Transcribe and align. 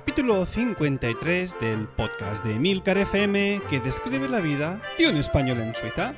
capítulo 0.00 0.46
53 0.46 1.60
del 1.60 1.86
podcast 1.86 2.42
de 2.42 2.58
Milcar 2.58 2.96
FM 2.96 3.60
que 3.68 3.80
describe 3.80 4.30
la 4.30 4.40
vida 4.40 4.80
de 4.96 5.10
un 5.10 5.18
español 5.18 5.60
en 5.60 5.74
Suiza. 5.74 6.14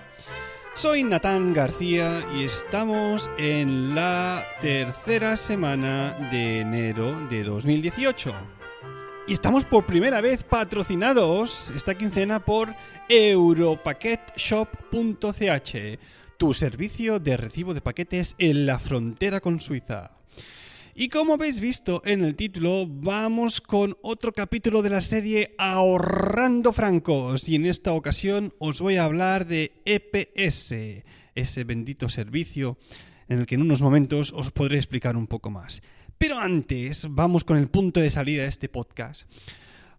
Soy 0.76 1.02
Natán 1.02 1.52
García 1.52 2.24
y 2.32 2.44
estamos 2.44 3.28
en 3.38 3.96
la 3.96 4.46
tercera 4.60 5.36
semana 5.36 6.12
de 6.30 6.60
enero 6.60 7.26
de 7.28 7.42
2018. 7.42 8.32
Y 9.26 9.32
estamos 9.32 9.64
por 9.64 9.84
primera 9.84 10.20
vez 10.20 10.44
patrocinados 10.44 11.72
esta 11.74 11.96
quincena 11.96 12.44
por 12.44 12.76
europaquetshop.ch, 13.08 15.98
tu 16.36 16.54
servicio 16.54 17.18
de 17.18 17.36
recibo 17.36 17.74
de 17.74 17.80
paquetes 17.80 18.36
en 18.38 18.64
la 18.64 18.78
frontera 18.78 19.40
con 19.40 19.58
Suiza. 19.58 20.12
Y 20.94 21.08
como 21.08 21.32
habéis 21.32 21.58
visto 21.58 22.02
en 22.04 22.22
el 22.22 22.36
título, 22.36 22.86
vamos 22.86 23.62
con 23.62 23.96
otro 24.02 24.30
capítulo 24.30 24.82
de 24.82 24.90
la 24.90 25.00
serie 25.00 25.54
Ahorrando 25.56 26.74
Francos. 26.74 27.48
Y 27.48 27.54
en 27.54 27.64
esta 27.64 27.94
ocasión 27.94 28.52
os 28.58 28.82
voy 28.82 28.96
a 28.96 29.04
hablar 29.04 29.46
de 29.46 29.80
EPS, 29.86 30.74
ese 31.34 31.64
bendito 31.64 32.10
servicio 32.10 32.76
en 33.28 33.38
el 33.38 33.46
que 33.46 33.54
en 33.54 33.62
unos 33.62 33.80
momentos 33.80 34.34
os 34.36 34.50
podré 34.50 34.76
explicar 34.76 35.16
un 35.16 35.26
poco 35.26 35.48
más. 35.48 35.80
Pero 36.18 36.38
antes, 36.38 37.06
vamos 37.08 37.44
con 37.44 37.56
el 37.56 37.68
punto 37.68 37.98
de 37.98 38.10
salida 38.10 38.42
de 38.42 38.50
este 38.50 38.68
podcast. 38.68 39.26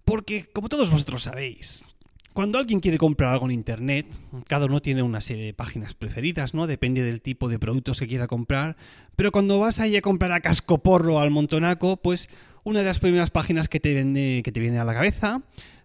Porque, 0.06 0.46
como 0.54 0.70
todos 0.70 0.92
vosotros 0.92 1.24
sabéis, 1.24 1.86
cuando 2.34 2.58
alguien 2.58 2.80
quiere 2.80 2.98
comprar 2.98 3.32
algo 3.32 3.46
en 3.46 3.52
Internet, 3.52 4.08
cada 4.48 4.66
uno 4.66 4.82
tiene 4.82 5.04
una 5.04 5.22
serie 5.22 5.46
de 5.46 5.54
páginas 5.54 5.94
preferidas, 5.94 6.54
¿no? 6.54 6.68
Depende 6.68 7.04
del 7.04 7.22
tipo 7.22 7.48
de 7.48 7.60
productos 7.60 8.00
que 8.00 8.08
quiera 8.08 8.28
comprar. 8.28 8.76
Pero 9.16 9.32
cuando 9.32 9.60
vas 9.60 9.80
ahí 9.80 9.96
a 9.96 10.02
comprar 10.02 10.32
a 10.32 10.42
cascoporro 10.42 11.20
al 11.20 11.32
montonaco, 11.32 11.98
pues 11.98 12.30
una 12.64 12.80
de 12.80 12.86
las 12.86 13.00
primeras 13.00 13.30
páginas 13.30 13.70
que 13.70 13.80
te, 13.80 13.94
viene, 13.94 14.42
que 14.44 14.52
te 14.52 14.60
viene 14.60 14.80
a 14.80 14.84
la 14.84 14.94
cabeza, 14.94 15.44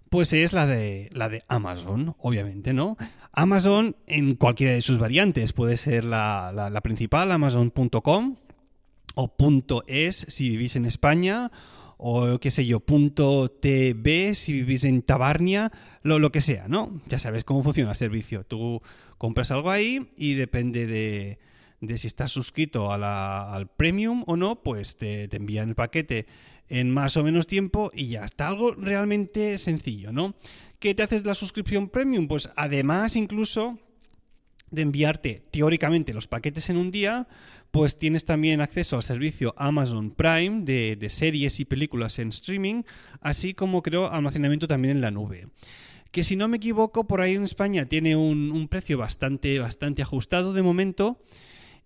pues 0.08 0.32
es 0.32 0.52
la 0.52 0.66
de, 0.66 1.10
la 1.12 1.28
de 1.28 1.42
Amazon, 1.48 2.16
obviamente, 2.18 2.72
¿no? 2.72 2.96
Amazon 3.32 3.96
en 4.06 4.34
cualquiera 4.34 4.72
de 4.72 4.80
sus 4.80 4.98
variantes. 4.98 5.52
Puede 5.52 5.76
ser 5.76 6.04
la, 6.04 6.52
la 6.52 6.80
principal, 6.80 7.30
amazon.com, 7.30 8.36
o 9.14 9.34
.es 9.86 10.26
si 10.28 10.48
vivís 10.48 10.76
en 10.76 10.84
España, 10.84 11.50
o 11.98 12.38
qué 12.38 12.50
sé 12.50 12.64
yo, 12.64 12.80
punto 12.80 13.50
.tv 13.50 14.34
si 14.34 14.52
vivís 14.52 14.84
en 14.84 15.02
Tabarnia, 15.02 15.72
lo, 16.02 16.18
lo 16.18 16.30
que 16.30 16.40
sea, 16.40 16.68
¿no? 16.68 17.02
Ya 17.08 17.18
sabes 17.18 17.44
cómo 17.44 17.62
funciona 17.62 17.90
el 17.90 17.96
servicio. 17.96 18.44
Tú 18.44 18.80
compras 19.18 19.50
algo 19.50 19.70
ahí 19.70 20.08
y 20.16 20.34
depende 20.34 20.86
de, 20.86 21.38
de 21.80 21.98
si 21.98 22.06
estás 22.06 22.30
suscrito 22.30 22.92
a 22.92 22.98
la, 22.98 23.52
al 23.52 23.68
premium 23.68 24.22
o 24.28 24.36
no, 24.36 24.62
pues 24.62 24.96
te, 24.96 25.26
te, 25.26 25.36
envían 25.36 25.70
el 25.70 25.74
paquete 25.74 26.26
en 26.68 26.90
más 26.90 27.16
o 27.16 27.24
menos 27.24 27.48
tiempo 27.48 27.90
y 27.92 28.08
ya 28.08 28.24
está. 28.24 28.46
Algo 28.46 28.72
realmente 28.72 29.58
sencillo, 29.58 30.12
¿no? 30.12 30.36
¿Qué 30.78 30.94
te 30.94 31.02
haces 31.02 31.24
la 31.24 31.34
suscripción 31.34 31.88
premium? 31.88 32.28
Pues 32.28 32.48
además 32.54 33.16
incluso 33.16 33.76
de 34.70 34.82
enviarte 34.82 35.42
teóricamente 35.50 36.14
los 36.14 36.28
paquetes 36.28 36.70
en 36.70 36.76
un 36.76 36.90
día, 36.90 37.26
pues 37.70 37.98
tienes 37.98 38.24
también 38.24 38.60
acceso 38.60 38.96
al 38.96 39.02
servicio 39.02 39.54
Amazon 39.56 40.10
Prime 40.10 40.62
de, 40.64 41.06
series 41.10 41.60
y 41.60 41.64
películas 41.64 42.18
en 42.18 42.28
streaming, 42.28 42.82
así 43.20 43.54
como 43.54 43.82
creo 43.82 44.10
almacenamiento 44.10 44.66
también 44.66 44.96
en 44.96 45.00
la 45.02 45.10
nube. 45.10 45.48
Que 46.10 46.24
si 46.24 46.36
no 46.36 46.48
me 46.48 46.56
equivoco, 46.56 47.06
por 47.06 47.20
ahí 47.20 47.34
en 47.34 47.44
España 47.44 47.86
tiene 47.86 48.16
un, 48.16 48.50
un 48.50 48.68
precio 48.68 48.96
bastante, 48.96 49.58
bastante 49.58 50.02
ajustado 50.02 50.52
de 50.52 50.62
momento. 50.62 51.22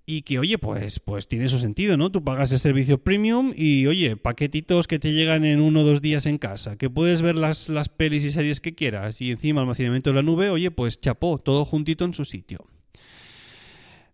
Y 0.05 0.23
que, 0.23 0.41
oye, 0.41 0.59
pues, 0.59 0.99
pues 0.99 1.29
tiene 1.29 1.49
su 1.49 1.61
sentido, 1.61 1.97
¿no? 1.97 2.11
Tú 2.11 2.25
pagas 2.25 2.51
el 2.51 2.59
servicio 2.59 2.99
premium 2.99 3.53
y, 3.55 3.87
oye, 3.87 4.17
paquetitos 4.17 4.89
que 4.89 4.99
te 4.99 5.13
llegan 5.13 5.45
en 5.45 5.61
uno 5.61 5.81
o 5.81 5.85
dos 5.85 6.03
días 6.03 6.27
en 6.27 6.39
casa, 6.39 6.77
que 6.77 6.91
puedes 6.91 7.23
ver 7.23 7.37
las, 7.37 7.69
las 7.69 7.89
pelis 7.89 8.25
y 8.25 8.33
series 8.33 8.61
que 8.61 8.75
quieras 8.75 9.21
y 9.21 9.31
encima 9.31 9.61
almacenamiento 9.61 10.11
en 10.11 10.17
la 10.17 10.23
nube, 10.23 10.51
oye, 10.51 10.73
pues 10.73 11.01
chapó, 11.01 11.39
todo 11.39 11.65
juntito 11.65 12.05
en 12.05 12.15
su 12.15 12.25
sitio. 12.25 12.67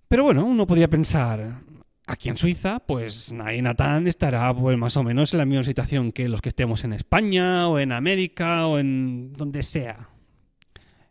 Pero 0.08 0.24
bueno, 0.24 0.44
uno 0.44 0.66
podría 0.66 0.88
pensar, 0.88 1.60
aquí 2.06 2.30
en 2.30 2.38
Suiza, 2.38 2.80
pues 2.80 3.32
Natán 3.32 4.06
estará 4.06 4.52
pues, 4.54 4.78
más 4.78 4.96
o 4.96 5.04
menos 5.04 5.32
en 5.32 5.38
la 5.38 5.44
misma 5.44 5.64
situación 5.64 6.12
que 6.12 6.28
los 6.28 6.40
que 6.40 6.48
estemos 6.48 6.82
en 6.84 6.94
España 6.94 7.68
o 7.68 7.78
en 7.78 7.92
América 7.92 8.66
o 8.66 8.78
en 8.78 9.34
donde 9.34 9.62
sea. 9.62 10.08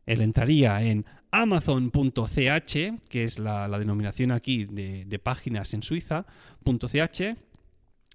Él 0.07 0.21
entraría 0.21 0.81
en 0.81 1.05
amazon.ch, 1.29 2.73
que 3.07 3.23
es 3.23 3.37
la, 3.37 3.67
denominación 3.77 4.31
aquí 4.31 4.65
de, 4.65 5.19
páginas 5.19 5.75
en 5.75 5.83
Suiza, 5.83 6.25
.ch, 6.63 7.35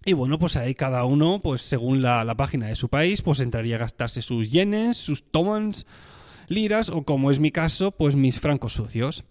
y 0.05 0.15
bueno, 0.15 0.41
pues 0.41 0.57
ahí 0.57 0.75
cada 0.75 1.05
uno, 1.05 1.43
pues 1.43 1.63
según 1.63 2.03
la, 2.03 2.25
la, 2.25 2.37
página 2.37 2.67
de 2.67 2.75
su 2.75 2.89
país, 2.89 3.23
pues 3.23 3.39
entraría 3.39 3.77
a 3.77 3.81
gastarse 3.81 4.21
sus 4.21 4.51
yenes, 4.51 4.97
sus 4.97 5.31
tomans, 5.31 5.87
liras 6.49 6.91
o 6.91 7.05
como 7.05 7.31
es 7.31 7.39
mi 7.39 7.53
caso, 7.53 7.93
pues 7.93 8.17
mis 8.17 8.41
francos 8.41 8.73
sucios. 8.73 9.23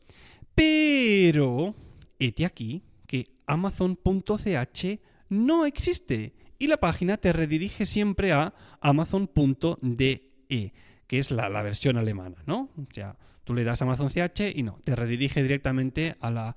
Pero, 0.55 1.75
hete 2.19 2.45
aquí 2.45 2.83
que 3.07 3.27
amazon.ch 3.45 4.99
no 5.29 5.65
existe 5.65 6.33
y 6.61 6.67
la 6.67 6.77
página 6.77 7.17
te 7.17 7.33
redirige 7.33 7.87
siempre 7.87 8.31
a 8.33 8.53
amazon.de, 8.81 10.73
que 11.07 11.19
es 11.19 11.31
la, 11.31 11.49
versión 11.63 11.97
alemana, 11.97 12.43
¿no? 12.45 12.69
O 12.77 12.93
sea, 12.93 13.17
tú 13.43 13.55
le 13.55 13.63
das 13.63 13.81
Amazon 13.81 14.09
CH 14.09 14.53
y 14.55 14.61
no, 14.61 14.79
te 14.83 14.95
redirige 14.95 15.41
directamente 15.41 16.15
a 16.19 16.29
la, 16.29 16.55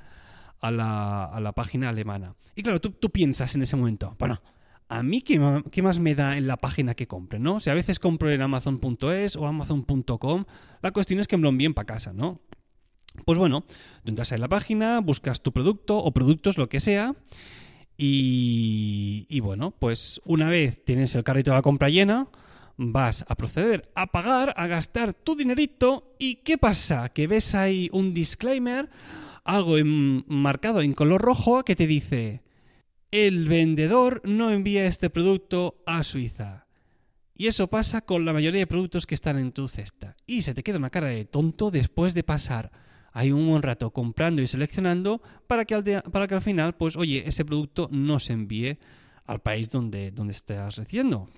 a 0.61 0.71
la, 0.71 1.25
a 1.25 1.41
la 1.41 1.53
página 1.53 1.89
alemana. 1.89 2.35
Y 2.55 2.63
claro, 2.63 2.83
tú, 2.83 2.91
tú, 2.91 3.11
piensas 3.11 3.55
en 3.55 3.63
ese 3.63 3.77
momento, 3.77 4.15
bueno, 4.19 4.43
¿a 4.89 5.03
mí 5.03 5.23
qué, 5.23 5.63
qué, 5.71 5.83
más 5.83 5.99
me 5.99 6.15
da 6.15 6.37
en 6.37 6.47
la 6.47 6.59
página 6.59 6.95
que 6.95 7.07
compre, 7.07 7.39
no? 7.39 7.55
O 7.55 7.61
sea, 7.61 7.73
a 7.73 7.77
veces 7.77 7.99
compro 7.99 8.31
en 8.31 8.43
amazon.es 8.43 9.37
o 9.37 9.47
amazon.com, 9.47 10.45
la 10.83 10.91
cuestión 10.91 11.21
es 11.21 11.29
que 11.29 11.37
me 11.39 11.45
lo 11.45 11.49
envíen 11.49 11.73
para 11.73 11.87
casa, 11.87 12.13
¿no? 12.13 12.43
Pues 13.25 13.39
bueno, 13.39 13.65
tú 14.03 14.11
entras 14.11 14.33
en 14.33 14.41
la 14.41 14.49
página, 14.49 15.01
buscas 15.01 15.41
tu 15.41 15.53
producto 15.53 15.99
o 15.99 16.13
productos, 16.13 16.59
lo 16.59 16.69
que 16.69 16.81
sea, 16.81 17.15
y, 17.97 19.41
bueno, 19.41 19.71
pues 19.71 20.21
una 20.25 20.49
vez 20.49 20.85
tienes 20.85 21.15
el 21.15 21.23
carrito 21.23 21.53
de 21.53 21.59
la 21.59 21.63
compra 21.63 21.89
llena, 21.89 22.29
vas 22.77 23.25
a 23.29 23.37
proceder 23.37 23.91
a 23.95 24.09
pagar, 24.09 24.53
a 24.57 24.67
gastar 24.67 25.15
tu 25.15 25.37
dinerito, 25.37 26.15
y 26.19 26.37
¿qué 26.37 26.59
pasa? 26.59 27.09
Que 27.11 27.29
ves 27.29 27.55
ahí 27.55 27.89
un 27.93 28.13
disclaimer, 28.13 28.91
algo 29.45 29.77
marcado 30.27 30.81
en 30.81 30.93
color 30.93 31.23
rojo 31.23 31.65
que 31.65 31.77
te 31.77 31.87
dice, 31.87 32.43
el 33.13 33.47
vendedor 33.47 34.23
no 34.25 34.51
envía 34.51 34.87
este 34.87 35.09
producto 35.09 35.83
a 35.87 36.03
Suiza. 36.03 36.67
Y 37.37 37.47
eso 37.47 37.69
pasa 37.69 38.01
con 38.01 38.25
la 38.25 38.33
mayoría 38.33 38.61
de 38.61 38.67
productos 38.67 39.07
que 39.07 39.15
están 39.15 39.39
en 39.39 39.53
tu 39.53 39.69
cesta. 39.69 40.17
Y 40.27 40.43
se 40.43 40.55
te 40.55 40.63
queda 40.63 40.79
una 40.79 40.91
cara 40.91 41.09
de 41.09 41.25
tonto 41.25 41.71
después 41.71 42.15
de 42.15 42.23
pasar 42.23 42.71
hay 43.15 43.31
un 43.31 43.49
buen 43.49 43.63
rato 43.63 43.91
comprando 43.93 44.43
y 44.43 44.49
seleccionando 44.49 45.23
para 45.47 45.65
que 45.65 45.75
al, 45.75 45.85
de, 45.85 46.03
para 46.03 46.27
que 46.27 46.35
al 46.35 46.43
final, 46.43 46.75
pues 46.75 46.97
oye, 46.97 47.23
ese 47.27 47.45
producto 47.45 47.89
no 47.93 48.19
se 48.19 48.33
envíe 48.33 48.79
al 49.25 49.41
país 49.41 49.71
donde, 49.71 50.11
donde 50.11 50.33
estás 50.33 50.77
recibiendo. 50.77 51.31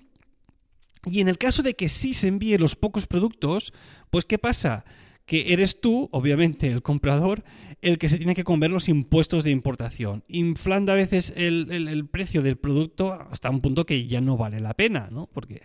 Y 1.05 1.21
en 1.21 1.27
el 1.27 1.37
caso 1.37 1.61
de 1.61 1.75
que 1.75 1.87
sí 1.87 2.15
se 2.15 2.29
envíe 2.29 2.57
los 2.57 2.75
pocos 2.75 3.05
productos, 3.05 3.73
pues 4.09 4.25
¿qué 4.25 4.39
pasa? 4.39 4.85
Que 5.27 5.53
eres 5.53 5.79
tú, 5.79 6.09
obviamente, 6.11 6.67
el 6.67 6.81
comprador, 6.81 7.43
el 7.83 7.99
que 7.99 8.09
se 8.09 8.17
tiene 8.17 8.33
que 8.33 8.43
comer 8.43 8.71
los 8.71 8.89
impuestos 8.89 9.43
de 9.43 9.51
importación, 9.51 10.23
inflando 10.27 10.91
a 10.91 10.95
veces 10.95 11.31
el, 11.35 11.67
el, 11.69 11.87
el 11.89 12.07
precio 12.07 12.41
del 12.41 12.57
producto 12.57 13.13
hasta 13.13 13.51
un 13.51 13.61
punto 13.61 13.85
que 13.85 14.07
ya 14.07 14.19
no 14.19 14.35
vale 14.35 14.59
la 14.59 14.73
pena, 14.73 15.09
¿no? 15.11 15.27
Porque 15.27 15.61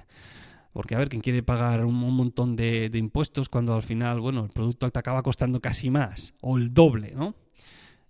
porque, 0.73 0.95
a 0.95 0.99
ver, 0.99 1.09
¿quién 1.09 1.21
quiere 1.21 1.43
pagar 1.43 1.85
un, 1.85 1.95
montón 1.95 2.57
de, 2.57 2.91
impuestos 2.95 3.49
cuando 3.49 3.75
al 3.75 3.83
final, 3.83 4.21
bueno, 4.21 4.45
el 4.45 4.51
producto 4.51 4.91
te 4.91 4.99
acaba 4.99 5.23
costando 5.23 5.61
casi 5.61 5.91
más 5.91 6.35
o 6.41 6.57
el 6.57 6.73
doble, 6.73 7.13
¿no? 7.15 7.35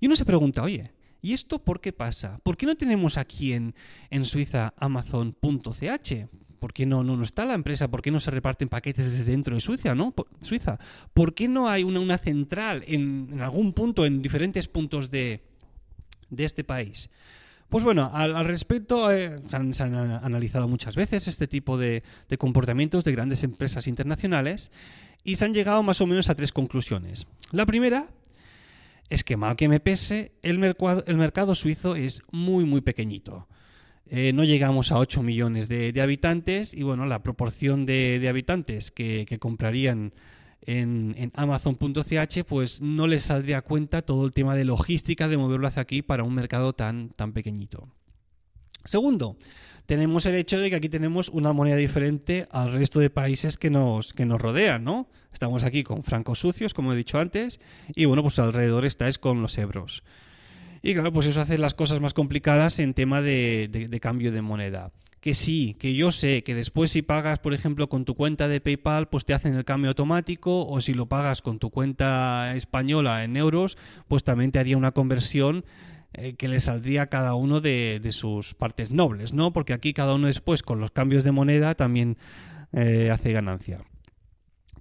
Y 0.00 0.06
uno 0.06 0.16
se 0.16 0.24
pregunta, 0.24 0.62
oye, 0.62 0.92
¿y 1.20 1.32
esto 1.32 1.62
por 1.62 1.80
qué 1.80 1.92
pasa? 1.92 2.38
¿Por 2.42 2.56
qué 2.56 2.66
no 2.66 2.76
tenemos 2.76 3.16
aquí 3.18 3.52
en, 3.52 3.74
en 4.10 4.24
Suiza 4.24 4.74
Amazon.ch? 4.76 6.28
¿Por 6.58 6.72
qué 6.72 6.86
no, 6.86 7.02
no, 7.02 7.16
no, 7.16 7.24
está 7.24 7.44
la 7.44 7.54
empresa? 7.54 7.88
¿Por 7.88 8.02
qué 8.02 8.12
no 8.12 8.20
se 8.20 8.30
reparten 8.30 8.68
paquetes 8.68 9.10
desde 9.10 9.32
dentro 9.32 9.56
de 9.56 9.60
Suiza? 9.60 9.96
¿no? 9.96 10.14
Suiza. 10.40 10.78
¿Por 11.12 11.34
qué 11.34 11.48
no 11.48 11.68
hay 11.68 11.82
una, 11.82 11.98
una 11.98 12.18
central 12.18 12.84
en, 12.86 13.30
en, 13.32 13.40
algún 13.40 13.72
punto, 13.72 14.06
en 14.06 14.22
diferentes 14.22 14.68
puntos 14.68 15.10
de, 15.10 15.42
de 16.30 16.44
este 16.44 16.62
país? 16.62 17.10
Pues 17.72 17.84
bueno, 17.84 18.10
al, 18.12 18.44
respecto 18.44 19.10
eh, 19.10 19.40
se, 19.48 19.82
han, 19.82 19.94
analizado 19.94 20.68
muchas 20.68 20.94
veces 20.94 21.26
este 21.26 21.48
tipo 21.48 21.78
de, 21.78 22.02
comportamientos 22.38 23.02
de 23.02 23.12
grandes 23.12 23.44
empresas 23.44 23.86
internacionales 23.86 24.70
y 25.24 25.36
se 25.36 25.46
han 25.46 25.54
llegado 25.54 25.82
más 25.82 26.02
o 26.02 26.06
menos 26.06 26.28
a 26.28 26.34
tres 26.34 26.52
conclusiones. 26.52 27.26
La 27.50 27.64
primera 27.64 28.08
es 29.08 29.24
que 29.24 29.38
mal 29.38 29.56
que 29.56 29.70
me 29.70 29.80
pese, 29.80 30.32
el 30.42 30.58
mercado, 30.58 31.54
suizo 31.54 31.96
es 31.96 32.20
muy 32.30 32.66
muy 32.66 32.82
pequeñito. 32.82 33.48
Eh, 34.04 34.34
no 34.34 34.44
llegamos 34.44 34.92
a 34.92 34.98
8 34.98 35.22
millones 35.22 35.66
de, 35.66 35.98
habitantes 36.02 36.74
y 36.74 36.82
bueno, 36.82 37.06
la 37.06 37.22
proporción 37.22 37.86
de, 37.86 38.22
habitantes 38.28 38.90
que 38.90 39.38
comprarían 39.40 40.12
en, 40.66 41.32
Amazon.ch, 41.34 42.44
pues 42.44 42.80
no 42.80 43.06
les 43.06 43.24
saldría 43.24 43.58
a 43.58 43.62
cuenta 43.62 44.02
todo 44.02 44.24
el 44.26 44.32
tema 44.32 44.54
de 44.54 44.64
logística 44.64 45.28
de 45.28 45.36
moverlo 45.36 45.66
hacia 45.66 45.82
aquí 45.82 46.02
para 46.02 46.24
un 46.24 46.34
mercado 46.34 46.72
tan, 46.72 47.10
tan 47.10 47.32
pequeñito. 47.32 47.88
Segundo, 48.84 49.36
tenemos 49.86 50.26
el 50.26 50.34
hecho 50.34 50.58
de 50.58 50.70
que 50.70 50.76
aquí 50.76 50.88
tenemos 50.88 51.28
una 51.28 51.52
moneda 51.52 51.76
diferente 51.76 52.46
al 52.50 52.72
resto 52.72 53.00
de 53.00 53.10
países 53.10 53.58
que 53.58 53.70
nos, 53.70 54.12
que 54.12 54.26
nos 54.26 54.40
rodean, 54.40 54.84
¿no? 54.84 55.08
Estamos 55.32 55.64
aquí 55.64 55.82
con 55.82 56.02
francos 56.02 56.40
sucios, 56.40 56.74
como 56.74 56.92
he 56.92 56.96
dicho 56.96 57.18
antes, 57.18 57.60
y 57.94 58.04
bueno, 58.04 58.22
pues 58.22 58.38
alrededor 58.38 58.84
estáis 58.84 59.18
con 59.18 59.40
los 59.40 59.56
euros. 59.58 60.02
Y 60.82 60.94
claro, 60.94 61.12
pues 61.12 61.26
eso 61.26 61.40
hace 61.40 61.58
las 61.58 61.74
cosas 61.74 62.00
más 62.00 62.12
complicadas 62.12 62.80
en 62.80 62.92
tema 62.92 63.22
de 63.22 63.98
cambio 64.00 64.32
de 64.32 64.42
moneda 64.42 64.92
que 65.22 65.36
sí, 65.36 65.76
que 65.78 65.94
yo 65.94 66.10
sé 66.10 66.42
que 66.42 66.52
después 66.52 66.90
si 66.90 67.00
pagas, 67.00 67.38
por 67.38 67.54
ejemplo, 67.54 67.88
con 67.88 68.04
tu 68.04 68.16
cuenta 68.16 68.48
de 68.48 68.60
PayPal, 68.60 69.08
pues 69.08 69.24
te 69.24 69.32
hacen 69.32 69.54
el 69.54 69.64
cambio 69.64 69.90
automático, 69.90 70.66
o 70.66 70.80
si 70.80 70.94
lo 70.94 71.06
pagas 71.06 71.42
con 71.42 71.60
tu 71.60 71.70
cuenta 71.70 72.56
española 72.56 73.22
en 73.22 73.36
euros, 73.36 73.78
pues 74.08 74.24
también 74.24 74.50
te 74.50 74.58
haría 74.58 74.76
una 74.76 74.90
conversión 74.90 75.64
eh, 76.12 76.34
que 76.34 76.48
le 76.48 76.58
saldría 76.58 77.02
a 77.02 77.06
cada 77.06 77.36
uno 77.36 77.60
de, 77.60 78.00
sus 78.10 78.54
partes 78.54 78.90
nobles, 78.90 79.32
¿no? 79.32 79.52
Porque 79.52 79.72
aquí 79.72 79.92
cada 79.92 80.16
uno 80.16 80.26
después, 80.26 80.64
con 80.64 80.80
los 80.80 80.90
cambios 80.90 81.22
de 81.22 81.30
moneda, 81.30 81.76
también 81.76 82.18
eh, 82.72 83.10
hace 83.12 83.32
ganancia. 83.32 83.84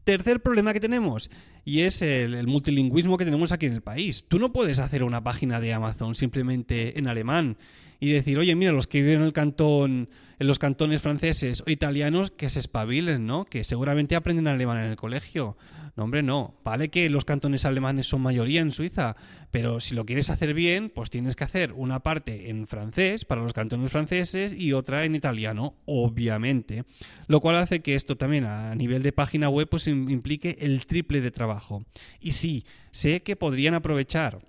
Tercer 0.06 0.42
problema 0.42 0.74
que 0.74 0.80
tenemos, 0.80 1.30
y 1.66 1.82
es 1.82 2.02
el, 2.02 2.48
multilingüismo 2.48 3.16
que 3.16 3.26
tenemos 3.26 3.52
aquí 3.52 3.68
en 3.68 3.74
el 3.74 3.84
país. 3.84 4.26
Tú 4.28 4.40
no 4.40 4.52
puedes 4.52 4.80
hacer 4.80 5.04
una 5.04 5.24
página 5.24 5.60
de 5.60 5.72
Amazon 5.72 6.16
simplemente 6.16 6.98
en 6.98 7.08
alemán 7.08 7.58
y 8.02 8.12
decir, 8.12 8.40
oye, 8.40 8.56
mira, 8.56 8.72
los 8.72 8.88
que 8.88 9.04
viven 9.04 9.20
en 9.20 9.28
el 9.28 9.32
cantón, 9.32 10.10
en 10.40 10.48
los 10.48 10.58
cantones 10.58 11.02
franceses 11.02 11.62
o 11.66 11.70
italianos, 11.70 12.32
que 12.32 12.50
se 12.50 12.58
espabilen, 12.58 13.28
¿no? 13.28 13.46
Que 13.46 13.64
seguramente 13.64 14.16
aprenden 14.16 14.48
alemán 14.48 14.80
en 14.80 14.86
el 14.86 14.96
colegio. 14.96 15.56
No, 15.96 16.06
hombre, 16.06 16.24
no. 16.24 16.56
Vale 16.64 16.90
que 16.90 17.12
los 17.12 17.26
cantones 17.26 17.64
alemanes 17.64 18.08
son 18.08 18.22
mayoría 18.22 18.62
en 18.62 18.72
Suiza, 18.72 19.16
pero 19.52 19.80
si 19.80 19.94
lo 19.94 20.04
quieres 20.04 20.32
hacer 20.32 20.56
bien, 20.56 20.90
pues 20.90 21.12
tienes 21.12 21.36
que 21.36 21.44
hacer 21.44 21.74
una 21.74 22.00
parte 22.00 22.50
en 22.50 22.66
francés 22.66 23.24
para 23.24 23.44
los 23.44 23.54
cantones 23.54 23.92
franceses 23.92 24.52
y 24.52 24.74
otra 24.74 25.06
en 25.06 25.14
italiano, 25.14 25.76
obviamente. 25.86 26.86
Lo 27.28 27.40
cual 27.40 27.58
hace 27.58 27.82
que 27.82 27.94
esto 27.94 28.18
también 28.18 28.46
a 28.46 28.74
nivel 28.74 29.04
de 29.04 29.14
página 29.14 29.48
web 29.48 29.70
pues 29.70 29.86
implique 29.88 30.58
el 30.62 30.88
triple 30.88 31.22
de 31.22 31.30
trabajo. 31.30 31.86
Y 32.20 32.32
sí, 32.32 32.66
sé 32.90 33.22
que 33.22 33.36
podrían 33.36 33.76
aprovechar... 33.76 34.40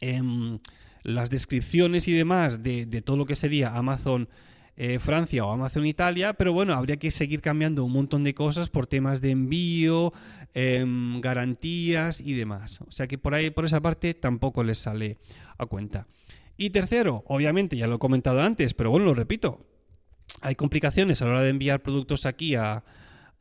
Em, 0.00 0.58
las 1.02 1.30
descripciones 1.30 2.08
y 2.08 2.12
demás 2.12 2.62
de, 2.62 2.86
todo 3.04 3.16
lo 3.16 3.26
que 3.26 3.36
sería 3.36 3.76
Amazon 3.76 4.28
eh, 4.76 4.98
Francia 4.98 5.44
o 5.44 5.52
Amazon 5.52 5.84
Italia, 5.84 6.32
pero 6.34 6.52
bueno, 6.52 6.72
habría 6.72 6.96
que 6.96 7.10
seguir 7.10 7.42
cambiando 7.42 7.84
un 7.84 7.92
montón 7.92 8.24
de 8.24 8.34
cosas 8.34 8.70
por 8.70 8.86
temas 8.86 9.20
de 9.20 9.30
envío, 9.30 10.12
em, 10.54 11.20
garantías 11.20 12.20
y 12.20 12.32
demás. 12.32 12.80
O 12.80 12.90
sea 12.90 13.06
que 13.06 13.18
por 13.18 13.34
ahí, 13.34 13.50
por 13.50 13.66
esa 13.66 13.82
parte, 13.82 14.14
tampoco 14.14 14.64
les 14.64 14.78
sale 14.78 15.18
a 15.58 15.66
cuenta. 15.66 16.06
Y 16.56 16.70
tercero, 16.70 17.24
obviamente, 17.26 17.76
ya 17.76 17.86
lo 17.86 17.96
he 17.96 17.98
comentado 17.98 18.40
antes, 18.40 18.72
pero 18.72 18.90
bueno, 18.90 19.06
lo 19.06 19.14
repito, 19.14 19.66
hay 20.40 20.54
complicaciones 20.54 21.20
a 21.20 21.26
la 21.26 21.30
hora 21.32 21.42
de 21.42 21.50
enviar 21.50 21.82
productos 21.82 22.24
aquí 22.24 22.54
a, 22.54 22.84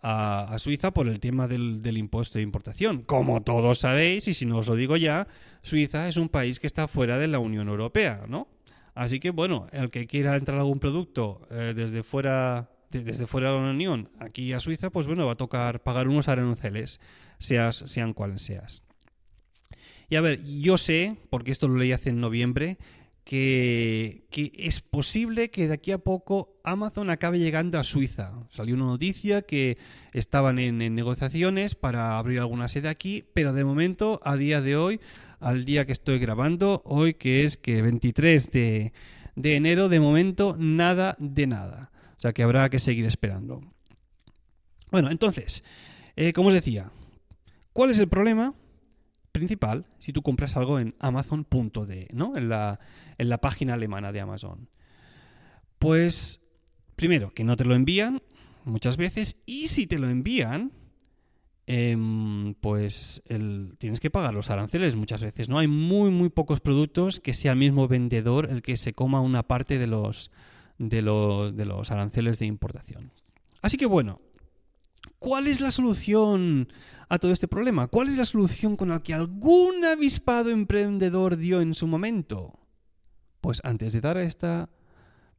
a, 0.01 0.56
Suiza 0.60 0.92
por 0.92 1.07
el 1.07 1.19
tema 1.19 1.48
del, 1.48 1.98
impuesto 1.98 2.38
de 2.38 2.44
importación. 2.44 3.04
Como 3.04 3.42
todos 3.42 3.80
sabéis, 3.80 4.28
y 4.28 4.34
si 4.34 4.46
no 4.46 4.57
os 4.57 4.68
lo 4.68 4.75
digo 4.75 4.98
ya, 4.98 5.28
Suiza 5.62 6.07
es 6.07 6.18
un 6.18 6.30
país 6.30 6.60
que 6.60 6.68
está 6.68 6.88
fuera 6.88 7.18
de 7.18 7.28
la 7.28 7.40
Unión 7.40 7.68
Europea, 7.68 8.25
¿no? 8.28 8.48
Así 8.96 9.19
que 9.19 9.31
bueno, 9.31 9.68
el 9.72 9.90
que 9.90 10.07
quiera 10.07 10.36
entrar 10.36 10.57
algún 10.57 10.80
producto 10.80 11.48
eh, 11.51 11.74
desde 11.75 12.04
fuera 12.04 12.69
desde 12.90 13.28
fuera 13.28 13.51
de 13.51 13.60
la 13.60 13.69
Unión 13.69 14.10
aquí 14.19 14.51
a 14.51 14.60
Suiza, 14.60 14.90
pues 14.90 15.06
bueno, 15.06 15.28
va 15.28 15.34
a 15.34 15.36
tocar 15.36 15.84
pagar 15.84 16.07
unos 16.07 16.28
aranceles, 16.28 17.00
sean 17.38 18.13
cuales 18.13 18.42
seas. 18.42 18.84
Y 20.10 20.16
a 20.16 20.22
ver, 20.22 20.44
yo 20.44 20.80
sé, 20.80 21.18
porque 21.30 21.52
esto 21.52 21.68
lo 21.68 21.78
leí 21.78 21.92
hace 21.92 22.10
en 22.10 22.19
noviembre, 22.19 22.80
que, 23.30 24.54
es 24.58 24.80
posible 24.80 25.52
que 25.52 25.68
de 25.68 25.76
aquí 25.76 25.92
a 25.92 26.00
poco 26.00 26.60
Amazon 26.64 27.12
acabe 27.12 27.38
llegando 27.38 27.78
a 27.78 27.84
Suiza. 27.84 28.34
Salió 28.50 28.74
una 28.74 28.86
noticia 28.86 29.44
que 29.44 29.78
estaban 30.14 30.58
en, 30.58 30.80
negociaciones 30.96 31.76
para 31.76 32.18
abrir 32.18 32.40
alguna 32.40 32.68
sede 32.68 32.90
aquí, 32.90 33.24
pero 33.36 33.54
de 33.54 33.64
momento, 33.64 34.20
a 34.24 34.36
día 34.36 34.62
de 34.62 34.78
hoy, 34.78 35.00
al 35.40 35.64
día 35.66 35.86
que 35.86 35.92
estoy 35.92 36.18
grabando, 36.18 36.81
hoy 36.86 37.14
que 37.14 37.44
es 37.44 37.56
que 37.56 37.84
23 37.84 38.50
de, 38.50 38.94
enero, 39.36 39.90
de 39.90 40.00
momento 40.00 40.56
nada 40.58 41.16
de 41.20 41.46
nada. 41.46 41.92
O 42.18 42.20
sea 42.20 42.34
que 42.34 42.42
habrá 42.42 42.68
que 42.70 42.80
seguir 42.80 43.06
esperando. 43.06 43.62
Bueno, 44.90 45.12
entonces, 45.12 45.64
eh, 46.16 46.34
como 46.34 46.48
os 46.48 46.56
decía, 46.56 46.90
¿cuál 47.74 47.92
es 47.92 48.00
el 48.00 48.08
problema? 48.08 48.56
Principal 49.31 49.86
si 50.00 50.14
tú 50.14 50.22
compras 50.22 50.58
algo 50.58 50.80
en 50.80 50.96
amazon.de, 51.00 52.08
¿no? 52.14 52.38
En 52.38 52.50
la, 52.50 52.80
en 53.18 53.30
la 53.30 53.40
página 53.40 53.74
alemana 53.74 54.12
de 54.12 54.22
Amazon. 54.22 54.70
Pues, 55.78 56.42
primero, 56.96 57.34
que 57.34 57.44
no 57.44 57.56
te 57.56 57.66
lo 57.66 57.76
envían 57.76 58.22
muchas 58.66 58.98
veces 58.98 59.38
y 59.46 59.70
si 59.70 59.88
te 59.88 60.00
lo 60.00 60.10
envían, 60.10 60.72
em, 61.68 62.54
pues 62.56 63.24
tienes 63.78 64.00
que 64.00 64.10
pagar 64.10 64.34
los 64.34 64.50
aranceles 64.50 64.96
muchas 64.96 65.22
veces, 65.22 65.50
¿no? 65.50 65.60
Hay 65.60 65.68
muy, 65.68 66.12
muy 66.12 66.30
pocos 66.30 66.60
productos 66.60 67.20
que 67.20 67.34
sea 67.34 67.54
el 67.54 67.58
mismo 67.58 67.88
vendedor 67.88 68.50
el 68.52 68.62
que 68.62 68.78
se 68.78 68.94
coma 68.94 69.22
una 69.22 69.44
parte 69.44 69.78
de 69.78 69.88
los, 69.88 70.31
de 70.78 71.02
los, 71.02 71.56
de 71.56 71.66
los 71.66 71.92
aranceles 71.92 72.40
de 72.40 72.46
importación. 72.46 73.12
Así 73.62 73.78
que 73.78 73.86
bueno, 73.86 74.22
¿cuál 75.19 75.48
es 75.48 75.62
la 75.62 75.72
solución 75.72 76.68
a 77.10 77.18
todo 77.18 77.31
este 77.31 77.48
problema? 77.48 77.88
¿Cuál 77.88 78.07
es 78.10 78.18
la 78.18 78.25
solución 78.25 78.78
con 78.78 78.90
la 78.90 79.01
que 79.01 79.13
algún 79.13 79.84
avispado 79.86 80.50
emprendedor 80.50 81.38
dio 81.38 81.62
en 81.62 81.74
su 81.74 81.88
momento? 81.88 82.60
Pues 83.42 83.62
antes 83.63 83.94
de 83.94 84.01
dar 84.01 84.18
a 84.18 84.24
esta 84.24 84.69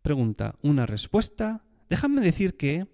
pregunta 0.02 0.56
una 0.62 0.86
respuesta, 0.86 1.64
déjame 1.88 2.20
decir 2.20 2.56
que 2.56 2.88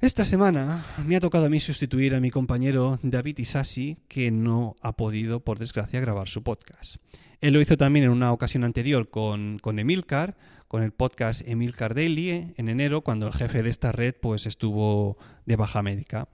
esta 0.00 0.24
semana 0.24 0.84
me 1.06 1.16
ha 1.16 1.20
tocado 1.20 1.46
a 1.46 1.48
mí 1.48 1.60
sustituir 1.60 2.14
a 2.14 2.20
mi 2.20 2.30
compañero 2.30 2.98
David 3.02 3.38
Isasi, 3.38 3.98
que 4.08 4.30
no 4.30 4.76
ha 4.80 4.92
podido, 4.92 5.40
por 5.40 5.58
desgracia, 5.58 6.00
grabar 6.00 6.28
su 6.28 6.42
podcast. 6.42 6.96
Él 7.40 7.54
lo 7.54 7.60
hizo 7.60 7.76
también 7.76 8.04
en 8.06 8.10
una 8.10 8.32
ocasión 8.32 8.64
anterior 8.64 9.10
con, 9.10 9.58
con 9.58 9.78
Emilcar, 9.78 10.36
con 10.68 10.82
el 10.82 10.92
podcast 10.92 11.42
Emilcar 11.46 11.94
Daily, 11.94 12.54
en 12.56 12.68
enero, 12.68 13.02
cuando 13.02 13.26
el 13.26 13.32
jefe 13.32 13.62
de 13.62 13.70
esta 13.70 13.92
red 13.92 14.14
pues, 14.20 14.46
estuvo 14.46 15.16
de 15.44 15.56
baja 15.56 15.82
médica. 15.82 16.28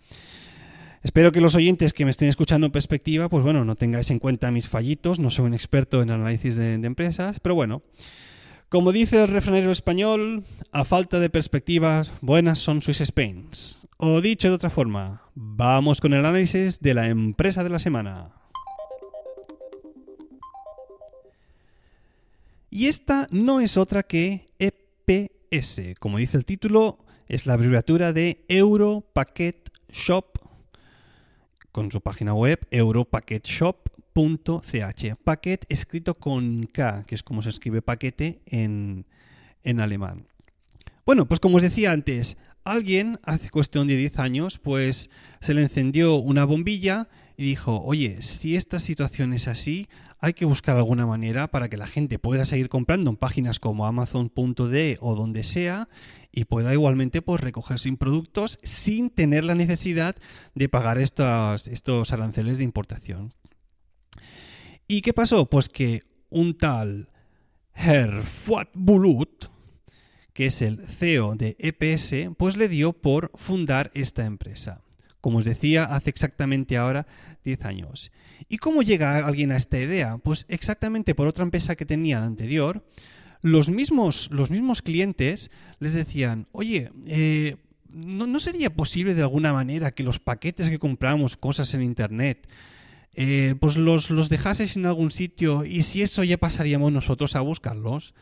Espero 1.02 1.32
que 1.32 1.40
los 1.40 1.56
oyentes 1.56 1.92
que 1.92 2.04
me 2.04 2.12
estén 2.12 2.28
escuchando 2.28 2.66
en 2.66 2.72
perspectiva, 2.72 3.28
pues 3.28 3.42
bueno, 3.42 3.64
no 3.64 3.74
tengáis 3.74 4.10
en 4.10 4.20
cuenta 4.20 4.52
mis 4.52 4.68
fallitos, 4.68 5.18
no 5.18 5.30
soy 5.30 5.46
un 5.46 5.54
experto 5.54 6.00
en 6.00 6.10
análisis 6.10 6.56
de, 6.56 6.74
empresas, 6.74 7.40
pero 7.40 7.56
bueno, 7.56 7.82
como 8.72 8.90
dice 8.90 9.22
el 9.22 9.28
refranero 9.28 9.70
español, 9.70 10.44
a 10.72 10.86
falta 10.86 11.20
de 11.20 11.28
perspectivas, 11.28 12.10
buenas 12.22 12.58
son 12.58 12.80
Swiss 12.80 13.02
Spains. 13.04 13.86
O 13.98 14.22
dicho 14.22 14.48
de 14.48 14.54
otra 14.54 14.70
forma, 14.70 15.24
vamos 15.34 16.00
con 16.00 16.14
el 16.14 16.20
análisis 16.20 16.80
de 16.80 16.94
la 16.94 17.08
empresa 17.08 17.62
de 17.64 17.68
la 17.68 17.78
semana. 17.78 18.30
Y 22.70 22.86
esta 22.86 23.26
no 23.30 23.60
es 23.60 23.76
otra 23.76 24.04
que 24.04 24.46
EPS. 24.58 25.98
Como 26.00 26.16
dice 26.16 26.38
el 26.38 26.46
título, 26.46 26.96
es 27.28 27.44
la 27.44 27.52
abreviatura 27.52 28.14
de 28.14 28.42
Euro 28.48 29.04
Packet 29.12 29.70
Shop 29.90 30.38
con 31.72 31.92
su 31.92 32.00
página 32.00 32.32
web 32.32 32.66
europacketshop.ch. 34.14 35.16
Paquet 35.22 35.64
escrito 35.68 36.14
con 36.14 36.66
K, 36.66 37.04
que 37.06 37.14
es 37.14 37.22
como 37.22 37.42
se 37.42 37.50
escribe 37.50 37.82
paquete 37.82 38.42
en, 38.46 39.06
en 39.62 39.80
alemán. 39.80 40.26
Bueno, 41.04 41.26
pues 41.26 41.40
como 41.40 41.56
os 41.56 41.62
decía 41.62 41.92
antes, 41.92 42.36
alguien 42.64 43.18
hace 43.24 43.50
cuestión 43.50 43.88
de 43.88 43.96
10 43.96 44.18
años, 44.18 44.58
pues 44.58 45.10
se 45.40 45.54
le 45.54 45.62
encendió 45.62 46.16
una 46.16 46.44
bombilla 46.44 47.08
y 47.36 47.44
dijo, 47.44 47.82
oye, 47.82 48.22
si 48.22 48.56
esta 48.56 48.78
situación 48.78 49.32
es 49.32 49.48
así, 49.48 49.88
hay 50.20 50.34
que 50.34 50.44
buscar 50.44 50.76
alguna 50.76 51.04
manera 51.04 51.50
para 51.50 51.68
que 51.68 51.76
la 51.76 51.88
gente 51.88 52.20
pueda 52.20 52.44
seguir 52.44 52.68
comprando 52.68 53.10
en 53.10 53.16
páginas 53.16 53.58
como 53.58 53.86
amazon.de 53.86 54.98
o 55.00 55.16
donde 55.16 55.42
sea 55.42 55.88
y 56.30 56.44
pueda 56.44 56.72
igualmente 56.72 57.20
pues, 57.20 57.40
recoger 57.40 57.80
sin 57.80 57.96
productos 57.96 58.58
sin 58.62 59.10
tener 59.10 59.42
la 59.42 59.56
necesidad 59.56 60.14
de 60.54 60.68
pagar 60.68 60.98
estos, 60.98 61.66
estos 61.66 62.12
aranceles 62.12 62.58
de 62.58 62.64
importación. 62.64 63.32
¿Y 64.88 65.02
qué 65.02 65.12
pasó? 65.12 65.48
Pues 65.48 65.68
que 65.68 66.02
un 66.28 66.56
tal 66.56 67.10
Herr 67.74 68.22
Bulut, 68.74 69.46
que 70.32 70.46
es 70.46 70.62
el 70.62 70.86
CEO 70.86 71.34
de 71.34 71.56
EPS, 71.58 72.34
pues 72.36 72.56
le 72.56 72.68
dio 72.68 72.92
por 72.92 73.30
fundar 73.34 73.90
esta 73.94 74.24
empresa. 74.24 74.82
Como 75.20 75.38
os 75.38 75.44
decía, 75.44 75.84
hace 75.84 76.10
exactamente 76.10 76.76
ahora 76.76 77.06
10 77.44 77.64
años. 77.64 78.10
¿Y 78.48 78.58
cómo 78.58 78.82
llega 78.82 79.24
alguien 79.24 79.52
a 79.52 79.56
esta 79.56 79.78
idea? 79.78 80.18
Pues 80.18 80.46
exactamente 80.48 81.14
por 81.14 81.28
otra 81.28 81.44
empresa 81.44 81.76
que 81.76 81.86
tenía 81.86 82.18
la 82.18 82.26
anterior, 82.26 82.84
los 83.40 83.70
mismos, 83.70 84.28
los 84.32 84.50
mismos 84.50 84.82
clientes 84.82 85.50
les 85.78 85.94
decían, 85.94 86.48
oye, 86.52 86.90
eh, 87.06 87.56
¿no, 87.90 88.40
sería 88.40 88.74
posible 88.74 89.14
de 89.14 89.22
alguna 89.22 89.52
manera 89.52 89.92
que 89.92 90.02
los 90.02 90.18
paquetes 90.18 90.70
que 90.70 90.78
compramos, 90.78 91.36
cosas 91.36 91.72
en 91.74 91.82
Internet, 91.82 92.48
eh, 93.14 93.54
pues 93.60 93.76
los, 93.76 94.10
los 94.10 94.28
dejases 94.28 94.76
en 94.76 94.86
algún 94.86 95.10
sitio 95.10 95.64
y 95.64 95.82
si 95.82 96.02
eso 96.02 96.24
ya 96.24 96.38
pasaríamos 96.38 96.92
nosotros 96.92 97.36
a 97.36 97.40
buscarlos? 97.40 98.14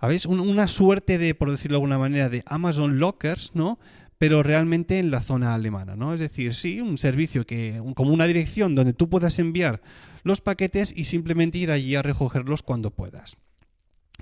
¿Sabéis? 0.00 0.26
una 0.26 0.68
suerte 0.68 1.16
de, 1.16 1.34
por 1.34 1.50
decirlo 1.50 1.76
de 1.76 1.78
alguna 1.78 1.98
manera, 1.98 2.28
de 2.28 2.42
Amazon 2.44 2.98
Lockers, 2.98 3.52
¿no? 3.54 3.78
Pero 4.18 4.42
realmente 4.42 4.98
en 4.98 5.10
la 5.10 5.22
zona 5.22 5.54
alemana, 5.54 5.96
¿no? 5.96 6.12
Es 6.12 6.20
decir, 6.20 6.52
sí, 6.52 6.82
un 6.82 6.98
servicio 6.98 7.46
que, 7.46 7.80
como 7.94 8.12
una 8.12 8.26
dirección 8.26 8.74
donde 8.74 8.92
tú 8.92 9.08
puedas 9.08 9.38
enviar 9.38 9.80
los 10.22 10.42
paquetes 10.42 10.92
y 10.94 11.06
simplemente 11.06 11.56
ir 11.56 11.70
allí 11.70 11.94
a 11.96 12.02
recogerlos 12.02 12.62
cuando 12.62 12.90
puedas. 12.90 13.36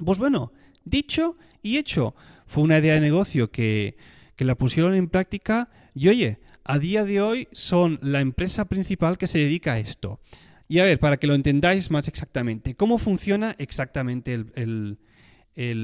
Pues 0.04 0.20
bueno, 0.20 0.52
dicho 0.84 1.36
y 1.62 1.78
hecho, 1.78 2.14
fue 2.46 2.62
una 2.62 2.78
idea 2.78 2.94
de 2.94 3.00
negocio 3.00 3.50
que, 3.50 3.96
que 4.36 4.44
la 4.44 4.54
pusieron 4.54 4.94
en 4.94 5.08
práctica 5.08 5.68
y 5.94 6.08
oye, 6.08 6.38
a 6.64 6.78
día 6.78 7.04
de 7.04 7.20
hoy 7.20 7.48
son 7.52 7.98
la 8.02 8.20
empresa 8.20 8.66
principal 8.66 9.18
que 9.18 9.26
se 9.26 9.38
dedica 9.38 9.74
a 9.74 9.78
esto. 9.78 10.20
Y 10.68 10.78
a 10.78 10.84
ver, 10.84 10.98
para 10.98 11.18
que 11.18 11.26
lo 11.26 11.34
entendáis 11.34 11.90
más 11.90 12.08
exactamente, 12.08 12.74
¿cómo 12.74 12.98
funciona 12.98 13.54
exactamente 13.58 14.32
el, 14.34 14.98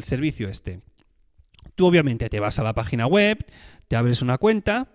servicio 0.03 0.49
este? 0.49 0.81
Tú 1.75 1.87
obviamente 1.87 2.29
te 2.31 2.41
vas 2.41 2.59
a 2.59 2.63
la 2.63 2.75
página 2.75 3.07
web, 3.07 3.45
te 3.87 3.97
abres 3.97 4.23
una 4.23 4.39
cuenta 4.39 4.91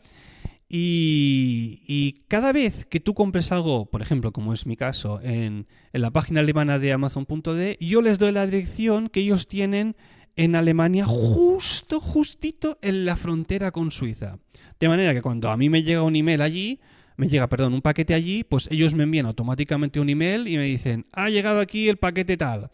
y, 0.68 2.26
cada 2.28 2.52
vez 2.52 2.86
que 2.86 3.00
tú 3.00 3.14
compres 3.14 3.52
algo, 3.52 3.86
por 3.86 4.02
ejemplo, 4.02 4.32
como 4.32 4.54
es 4.54 4.66
mi 4.66 4.76
caso, 4.76 5.20
en, 5.22 5.68
en 5.92 6.02
la 6.02 6.10
página 6.10 6.40
alemana 6.40 6.80
de 6.80 6.92
Amazon.de, 6.94 7.78
yo 7.80 8.02
les 8.02 8.18
doy 8.18 8.32
la 8.32 8.48
dirección 8.48 9.10
que 9.10 9.20
ellos 9.20 9.48
tienen 9.48 9.96
en 10.36 10.56
Alemania, 10.56 11.06
justo, 11.06 12.00
justito 12.00 12.80
en 12.82 13.06
la 13.06 13.16
frontera 13.16 13.72
con 13.72 13.92
Suiza. 13.92 14.40
De 14.84 14.90
manera 14.90 15.14
que 15.14 15.22
cuando 15.22 15.50
a 15.50 15.56
mí 15.56 15.70
me 15.70 15.82
llega 15.82 16.04
un 16.04 16.14
email 16.14 16.42
allí, 16.42 16.82
me 17.16 17.30
llega, 17.30 17.48
perdón, 17.48 17.74
un 17.74 17.82
paquete 17.82 18.14
allí, 18.14 18.44
pues 18.44 18.68
ellos 18.70 18.94
me 18.94 19.04
envían 19.04 19.26
automáticamente 19.26 20.02
un 20.02 20.10
email 20.10 20.46
y 20.50 20.58
me 20.58 20.64
dicen, 20.64 21.06
ha 21.14 21.30
llegado 21.30 21.62
aquí 21.62 21.88
el 21.88 21.96
paquete 21.96 22.36
tal. 22.36 22.70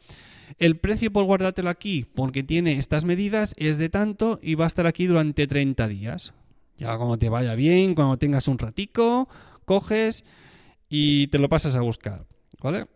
El 0.58 0.80
precio 0.80 1.14
por 1.14 1.26
guardártelo 1.26 1.70
aquí, 1.70 2.08
porque 2.16 2.42
tiene 2.42 2.80
estas 2.80 3.06
medidas, 3.06 3.54
es 3.58 3.78
de 3.78 3.90
tanto 3.90 4.40
y 4.42 4.56
va 4.56 4.64
a 4.64 4.68
estar 4.70 4.88
aquí 4.88 5.06
durante 5.06 5.46
30 5.46 5.88
días. 5.88 6.34
Ya 6.80 6.98
cuando 6.98 7.20
te 7.20 7.30
vaya 7.30 7.54
bien, 7.54 7.94
cuando 7.94 8.18
tengas 8.18 8.48
un 8.48 8.58
ratico, 8.58 9.30
coges 9.66 10.24
y 10.90 11.28
te 11.28 11.38
lo 11.38 11.48
pasas 11.48 11.76
a 11.76 11.82
buscar. 11.82 12.26
¿Vale? 12.60 12.88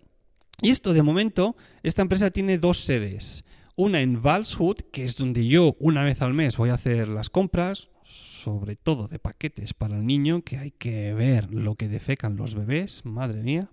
Y 0.60 0.72
esto 0.72 0.92
de 0.92 1.04
momento, 1.04 1.56
esta 1.84 2.02
empresa 2.02 2.32
tiene 2.32 2.58
dos 2.58 2.80
sedes. 2.80 3.46
Una 3.76 4.02
en 4.02 4.22
Valshut, 4.22 4.82
que 4.92 5.04
es 5.04 5.16
donde 5.16 5.48
yo 5.48 5.76
una 5.80 6.04
vez 6.04 6.22
al 6.22 6.36
mes 6.36 6.58
voy 6.58 6.70
a 6.70 6.76
hacer 6.76 7.08
las 7.08 7.32
compras, 7.32 7.90
sobre 8.04 8.76
todo 8.76 9.08
de 9.08 9.18
paquetes 9.18 9.74
para 9.74 9.98
el 9.98 10.06
niño, 10.06 10.44
que 10.44 10.58
hay 10.58 10.72
que 10.72 11.14
ver 11.14 11.52
lo 11.52 11.74
que 11.74 11.88
defecan 11.88 12.36
los 12.36 12.54
bebés, 12.54 13.04
madre 13.04 13.42
mía. 13.42 13.72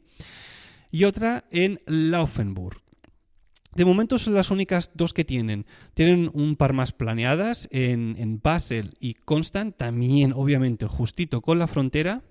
Y 0.91 1.05
otra 1.05 1.45
en 1.51 1.81
Laufenburg. 1.87 2.81
De 3.75 3.85
momento 3.85 4.19
son 4.19 4.35
las 4.35 4.51
únicas 4.51 4.91
dos 4.95 5.13
que 5.13 5.25
tienen. 5.25 5.67
Tienen 5.93 6.31
un 6.33 6.57
par 6.57 6.73
más 6.73 6.93
planeadas 6.93 7.69
en, 7.71 8.17
en 8.19 8.41
Basel 8.41 8.95
y 9.01 9.15
Constant, 9.15 9.77
también 9.77 10.33
obviamente 10.35 10.87
justito 10.87 11.43
con 11.43 11.59
la 11.59 11.69
frontera. 11.69 12.23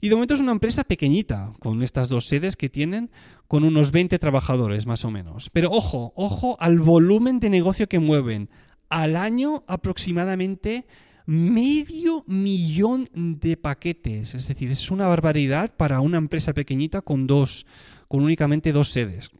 Y 0.00 0.08
de 0.08 0.14
momento 0.14 0.34
es 0.34 0.40
una 0.40 0.52
empresa 0.52 0.84
pequeñita, 0.84 1.52
con 1.58 1.82
estas 1.82 2.08
dos 2.08 2.26
sedes 2.26 2.56
que 2.56 2.68
tienen, 2.68 3.10
con 3.48 3.64
unos 3.64 3.90
20 3.90 4.18
trabajadores 4.18 4.86
más 4.86 5.04
o 5.04 5.10
menos. 5.10 5.50
Pero 5.52 5.70
ojo, 5.70 6.12
ojo 6.14 6.56
al 6.60 6.78
volumen 6.78 7.40
de 7.40 7.50
negocio 7.50 7.88
que 7.88 7.98
mueven. 7.98 8.48
Al 8.88 9.16
año 9.16 9.64
aproximadamente 9.66 10.86
medio 11.26 12.24
millón 12.26 13.08
de 13.12 13.56
paquetes. 13.56 14.34
Es 14.34 14.48
decir, 14.48 14.70
es 14.70 14.90
una 14.90 15.08
barbaridad 15.08 15.74
para 15.76 16.00
una 16.00 16.16
empresa 16.16 16.54
pequeñita 16.54 17.02
con 17.02 17.26
dos, 17.26 17.66
con 18.06 18.22
únicamente 18.22 18.72
dos 18.72 18.90
sedes. 18.90 19.30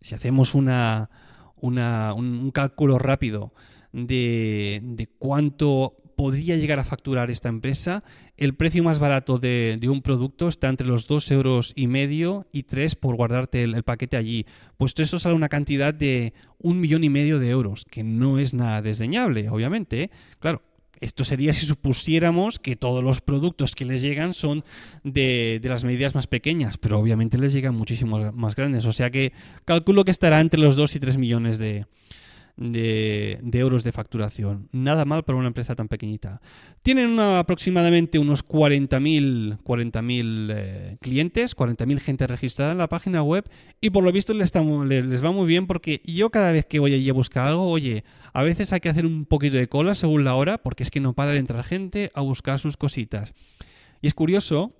Si 0.00 0.14
hacemos 0.14 0.54
una, 0.54 1.10
un, 1.56 2.50
cálculo 2.52 2.98
rápido 2.98 3.52
de, 3.92 4.80
de 4.82 5.06
cuánto 5.06 5.96
podría 6.16 6.56
llegar 6.56 6.78
a 6.78 6.84
facturar 6.84 7.30
esta 7.30 7.48
empresa, 7.48 8.04
el 8.36 8.54
precio 8.54 8.82
más 8.82 8.98
barato 8.98 9.38
de, 9.38 9.78
un 9.90 10.02
producto 10.02 10.48
está 10.48 10.68
entre 10.68 10.86
los 10.86 11.06
2 11.06 11.30
euros 11.30 11.72
y 11.76 11.86
medio 11.86 12.46
y 12.52 12.64
3 12.64 12.94
por 12.94 13.16
guardarte 13.16 13.62
el, 13.62 13.82
paquete 13.82 14.16
allí. 14.16 14.46
Pues 14.76 14.94
eso 14.98 15.18
sale 15.18 15.34
una 15.34 15.48
cantidad 15.48 15.92
de 15.92 16.32
un 16.58 16.80
millón 16.80 17.04
y 17.04 17.10
medio 17.10 17.38
de 17.38 17.50
euros, 17.50 17.84
que 17.84 18.02
no 18.02 18.38
es 18.38 18.54
nada 18.54 18.82
desdeñable, 18.82 19.48
obviamente. 19.48 20.10
Claro, 20.38 20.62
esto 21.00 21.24
sería 21.24 21.52
si 21.52 21.66
supusiéramos 21.66 22.58
que 22.58 22.76
todos 22.76 23.02
los 23.02 23.20
productos 23.20 23.74
que 23.74 23.84
les 23.84 24.02
llegan 24.02 24.34
son 24.34 24.64
de, 25.02 25.58
de, 25.60 25.68
las 25.68 25.84
medidas 25.84 26.14
más 26.14 26.28
pequeñas, 26.28 26.78
pero 26.78 26.98
obviamente 26.98 27.38
les 27.38 27.52
llegan 27.52 27.74
muchísimos 27.74 28.32
más 28.34 28.54
grandes. 28.54 28.84
O 28.84 28.92
sea 28.92 29.10
que 29.10 29.32
calculo 29.64 30.04
que 30.04 30.12
estará 30.12 30.40
entre 30.40 30.60
los 30.60 30.76
2 30.76 30.96
y 30.96 31.00
3 31.00 31.16
millones 31.16 31.58
de, 31.58 31.86
de, 32.56 33.40
euros 33.52 33.84
de 33.84 33.92
facturación. 33.92 34.68
Nada 34.72 35.04
mal 35.04 35.24
para 35.24 35.38
una 35.38 35.48
empresa 35.48 35.74
tan 35.74 35.88
pequeñita. 35.88 36.40
Tienen 36.82 37.18
aproximadamente 37.18 38.18
unos 38.18 38.46
40.000 38.46 39.58
40 39.62 40.00
eh, 40.04 40.96
clientes, 41.00 41.56
40.000 41.56 41.98
gente 41.98 42.26
registrada 42.26 42.72
en 42.72 42.78
la 42.78 42.88
página 42.88 43.22
web 43.22 43.48
y 43.80 43.90
por 43.90 44.04
lo 44.04 44.12
visto 44.12 44.34
les, 44.34 44.52
les, 44.54 45.24
va 45.24 45.32
muy 45.32 45.46
bien 45.46 45.66
porque 45.66 46.02
yo 46.04 46.30
cada 46.30 46.52
vez 46.52 46.66
que 46.66 46.78
voy 46.78 46.94
allí 46.94 47.08
a 47.08 47.14
buscar 47.14 47.48
algo, 47.48 47.68
oye, 47.68 48.04
a 48.32 48.42
veces 48.42 48.72
hay 48.72 48.80
que 48.80 48.88
hacer 48.88 49.06
un 49.06 49.24
poquito 49.24 49.56
de 49.56 49.68
cola 49.68 49.94
según 49.94 50.24
la 50.24 50.34
hora 50.34 50.58
porque 50.58 50.82
es 50.82 50.90
que 50.90 51.00
no 51.00 51.14
para 51.14 51.32
de 51.32 51.38
entrar 51.38 51.64
gente 51.64 52.10
a 52.14 52.20
buscar 52.20 52.58
sus 52.58 52.76
cositas. 52.76 53.32
Y 54.00 54.06
es 54.06 54.14
curioso 54.14 54.74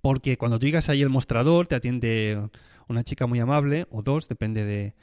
porque 0.00 0.36
cuando 0.36 0.58
tú 0.58 0.66
llegas 0.66 0.88
ahí 0.88 1.02
al 1.02 1.10
mostrador 1.10 1.66
te 1.66 1.74
atiende 1.74 2.40
una 2.88 3.04
chica 3.04 3.26
muy 3.26 3.40
amable 3.40 3.86
o 3.90 4.02
dos, 4.02 4.28
depende 4.28 4.64
de, 4.64 4.94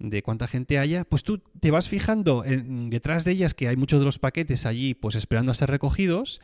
de 0.00 0.22
cuánta 0.22 0.48
gente 0.48 0.78
haya, 0.78 1.04
pues 1.04 1.22
tú 1.22 1.38
te 1.60 1.70
vas 1.70 1.88
fijando 1.88 2.42
detrás 2.44 3.24
de 3.24 3.32
ellas 3.32 3.54
que 3.54 3.68
hay 3.68 3.76
muchos 3.76 3.98
de 4.00 4.06
los 4.06 4.18
paquetes 4.18 4.66
allí 4.66 4.94
pues 4.94 5.14
esperando 5.14 5.52
a 5.52 5.54
ser 5.54 5.70
recogidos 5.70 6.40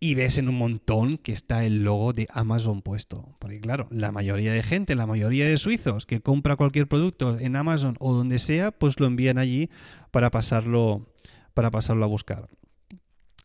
y 0.00 0.14
ves 0.14 0.38
en 0.38 0.48
un 0.48 0.56
montón 0.56 1.18
que 1.18 1.32
está 1.32 1.64
el 1.64 1.82
logo 1.82 2.12
de 2.12 2.28
Amazon 2.30 2.82
puesto. 2.82 3.36
Porque 3.38 3.60
claro, 3.60 3.88
la 3.90 4.12
mayoría 4.12 4.52
de 4.52 4.62
gente, 4.62 4.94
la 4.94 5.06
mayoría 5.06 5.48
de 5.48 5.58
suizos 5.58 6.06
que 6.06 6.20
compra 6.20 6.56
cualquier 6.56 6.88
producto 6.88 7.38
en 7.38 7.56
Amazon 7.56 7.96
o 7.98 8.14
donde 8.14 8.38
sea, 8.38 8.70
pues 8.70 9.00
lo 9.00 9.06
envían 9.06 9.38
allí 9.38 9.70
para 10.10 10.30
pasarlo, 10.30 11.12
para 11.54 11.70
pasarlo 11.70 12.04
a 12.04 12.08
buscar. 12.08 12.48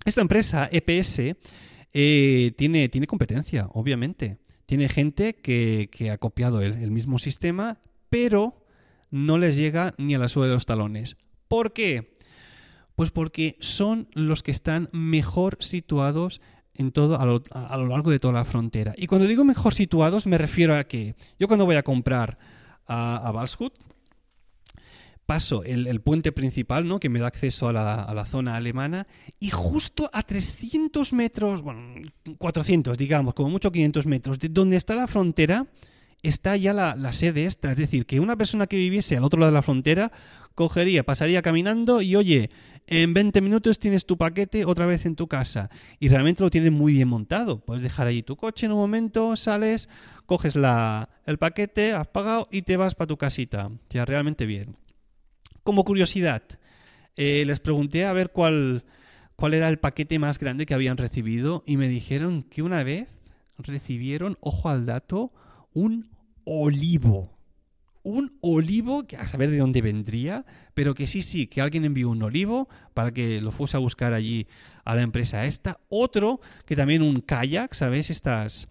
Esta 0.05 0.21
empresa, 0.21 0.69
EPS, 0.71 1.35
eh, 1.93 2.51
tiene, 2.57 2.89
tiene 2.89 3.07
competencia, 3.07 3.67
obviamente. 3.73 4.37
Tiene 4.65 4.89
gente 4.89 5.35
que, 5.35 5.89
ha 6.11 6.17
copiado 6.17 6.61
el 6.61 6.91
mismo 6.91 7.19
sistema, 7.19 7.79
pero 8.09 8.62
no 9.13 9.37
les 9.37 9.55
llega 9.55 9.93
ni 9.99 10.15
a 10.15 10.17
la 10.17 10.27
suela 10.27 10.47
de 10.47 10.55
los 10.55 10.65
talones. 10.65 11.17
¿Por 11.47 11.71
qué? 11.71 12.15
Pues 12.95 13.11
porque 13.11 13.57
son 13.59 14.09
los 14.13 14.41
que 14.41 14.49
están 14.49 14.89
mejor 14.91 15.57
situados 15.59 16.41
en 16.73 16.91
todo 16.91 17.19
a 17.21 17.25
lo, 17.77 17.87
largo 17.87 18.09
de 18.09 18.17
toda 18.17 18.33
la 18.33 18.43
frontera. 18.43 18.95
Y 18.97 19.05
cuando 19.05 19.27
digo 19.27 19.45
mejor 19.45 19.75
situados 19.75 20.25
me 20.25 20.39
refiero 20.39 20.75
a 20.75 20.83
que 20.85 21.15
yo 21.39 21.47
cuando 21.47 21.65
voy 21.65 21.75
a 21.75 21.83
comprar 21.83 22.39
a, 22.87 23.29
a 23.29 23.31
paso 25.27 25.63
el, 25.63 26.01
puente 26.01 26.31
principal, 26.31 26.87
¿no? 26.87 26.99
Que 26.99 27.09
me 27.09 27.19
da 27.19 27.27
acceso 27.27 27.67
a 27.67 27.73
la, 27.73 28.01
a 28.01 28.15
la, 28.15 28.25
zona 28.25 28.55
alemana. 28.55 29.05
Y 29.39 29.51
justo 29.51 30.09
a 30.11 30.23
300 30.23 31.13
metros, 31.13 31.61
bueno, 31.61 32.01
400, 32.39 32.97
digamos, 32.97 33.35
como 33.35 33.49
mucho 33.49 33.71
500 33.71 34.07
metros, 34.07 34.39
de 34.39 34.49
donde 34.49 34.75
está 34.75 34.95
la 34.95 35.07
frontera, 35.07 35.67
está 36.23 36.55
ya 36.57 36.73
la, 36.73 37.13
sede 37.13 37.45
esta. 37.45 37.71
Es 37.71 37.77
decir, 37.77 38.05
que 38.05 38.19
una 38.19 38.37
persona 38.37 38.65
que 38.65 38.77
viviese 38.77 39.17
al 39.17 39.23
otro 39.23 39.39
lado 39.39 39.51
de 39.51 39.57
la 39.57 39.61
frontera 39.61 40.11
cogería, 40.55 41.03
pasaría 41.03 41.41
caminando 41.41 42.01
y 42.01 42.15
oye, 42.15 42.49
en 42.87 43.13
20 43.13 43.41
minutos 43.41 43.79
tienes 43.79 44.05
tu 44.05 44.17
paquete 44.17 44.65
otra 44.65 44.85
vez 44.85 45.05
en 45.05 45.15
tu 45.15 45.27
casa. 45.27 45.69
Y 45.99 46.09
realmente 46.09 46.43
lo 46.43 46.49
tienes 46.49 46.71
muy 46.71 46.93
bien 46.93 47.09
montado. 47.09 47.59
Puedes 47.59 47.83
dejar 47.83 48.07
allí 48.07 48.23
tu 48.23 48.35
coche 48.37 48.65
en 48.65 48.71
un 48.71 48.79
momento, 48.79 49.35
sales, 49.35 49.89
coges 50.25 50.55
la, 50.55 51.09
el 51.25 51.37
paquete, 51.37 51.93
has 51.93 52.07
pagado 52.07 52.47
y 52.51 52.63
te 52.63 52.77
vas 52.77 52.95
para 52.95 53.07
tu 53.07 53.17
casita. 53.17 53.69
Ya 53.89 54.05
realmente 54.05 54.45
bien. 54.45 54.77
Como 55.63 55.83
curiosidad, 55.83 56.43
eh, 57.15 57.43
les 57.45 57.59
pregunté 57.59 58.05
a 58.05 58.13
ver 58.13 58.31
cuál, 58.31 58.83
cuál 59.35 59.53
era 59.53 59.67
el 59.67 59.79
paquete 59.79 60.19
más 60.19 60.39
grande 60.39 60.65
que 60.65 60.73
habían 60.73 60.97
recibido 60.97 61.63
y 61.65 61.77
me 61.77 61.87
dijeron 61.87 62.43
que 62.43 62.61
una 62.61 62.83
vez 62.83 63.07
recibieron, 63.57 64.37
ojo 64.41 64.69
al 64.69 64.85
dato, 64.85 65.31
un 65.73 66.12
olivo. 66.45 67.31
Un 68.03 68.37
olivo, 68.41 69.07
que 69.07 69.15
a 69.15 69.27
saber 69.27 69.49
de 69.49 69.59
dónde 69.59 69.81
vendría, 69.81 70.45
pero 70.73 70.93
que 70.93 71.07
sí, 71.07 71.21
sí, 71.21 71.47
que 71.47 71.61
alguien 71.61 71.85
envió 71.85 72.09
un 72.09 72.21
olivo 72.21 72.67
para 72.93 73.13
que 73.13 73.39
lo 73.39 73.51
fuese 73.51 73.77
a 73.77 73.79
buscar 73.79 74.13
allí 74.13 74.47
a 74.83 74.93
la 74.95 75.03
empresa 75.03 75.45
esta. 75.45 75.79
Otro, 75.87 76.41
que 76.65 76.75
también 76.75 77.01
un 77.01 77.21
kayak, 77.21 77.73
¿sabes? 77.73 78.09
Estas, 78.09 78.67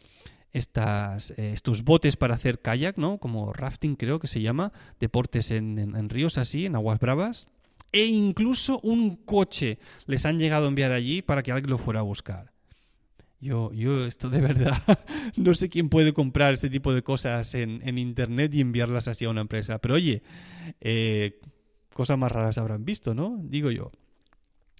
estas, 0.52 1.30
eh, 1.38 1.52
estos 1.54 1.82
botes 1.82 2.16
para 2.16 2.34
hacer 2.34 2.60
kayak, 2.60 2.98
¿no? 2.98 3.16
Como 3.16 3.54
rafting 3.54 3.96
creo 3.96 4.18
que 4.18 4.26
se 4.26 4.42
llama, 4.42 4.70
deportes 5.00 5.50
en, 5.50 5.78
en 5.78 6.08
ríos 6.10 6.36
así, 6.36 6.66
en 6.66 6.76
aguas 6.76 7.00
bravas. 7.00 7.46
E 7.90 8.04
incluso 8.04 8.80
un 8.82 9.16
coche 9.16 9.78
les 10.06 10.24
han 10.26 10.38
llegado 10.38 10.66
a 10.66 10.68
enviar 10.68 10.92
allí 10.92 11.22
para 11.22 11.42
que 11.42 11.52
alguien 11.52 11.70
lo 11.70 11.78
fuera 11.78 12.00
a 12.00 12.04
buscar. 12.04 12.51
Yo, 13.42 13.72
yo 13.72 14.06
esto 14.06 14.30
de 14.30 14.40
verdad, 14.40 14.80
no 15.36 15.52
sé 15.54 15.68
quién 15.68 15.88
puede 15.88 16.12
comprar 16.12 16.54
este 16.54 16.70
tipo 16.70 16.94
de 16.94 17.02
cosas 17.02 17.56
en, 17.56 17.98
Internet 17.98 18.54
y 18.54 18.60
enviarlas 18.60 19.08
así 19.08 19.24
a 19.24 19.30
una 19.30 19.40
empresa. 19.40 19.80
Pero 19.80 19.96
oye, 19.96 20.22
eh, 20.80 21.40
cosas 21.92 22.16
más 22.16 22.30
raras 22.30 22.56
habrán 22.58 22.84
visto, 22.84 23.14
¿no? 23.14 23.40
Digo 23.42 23.72
yo. 23.72 23.90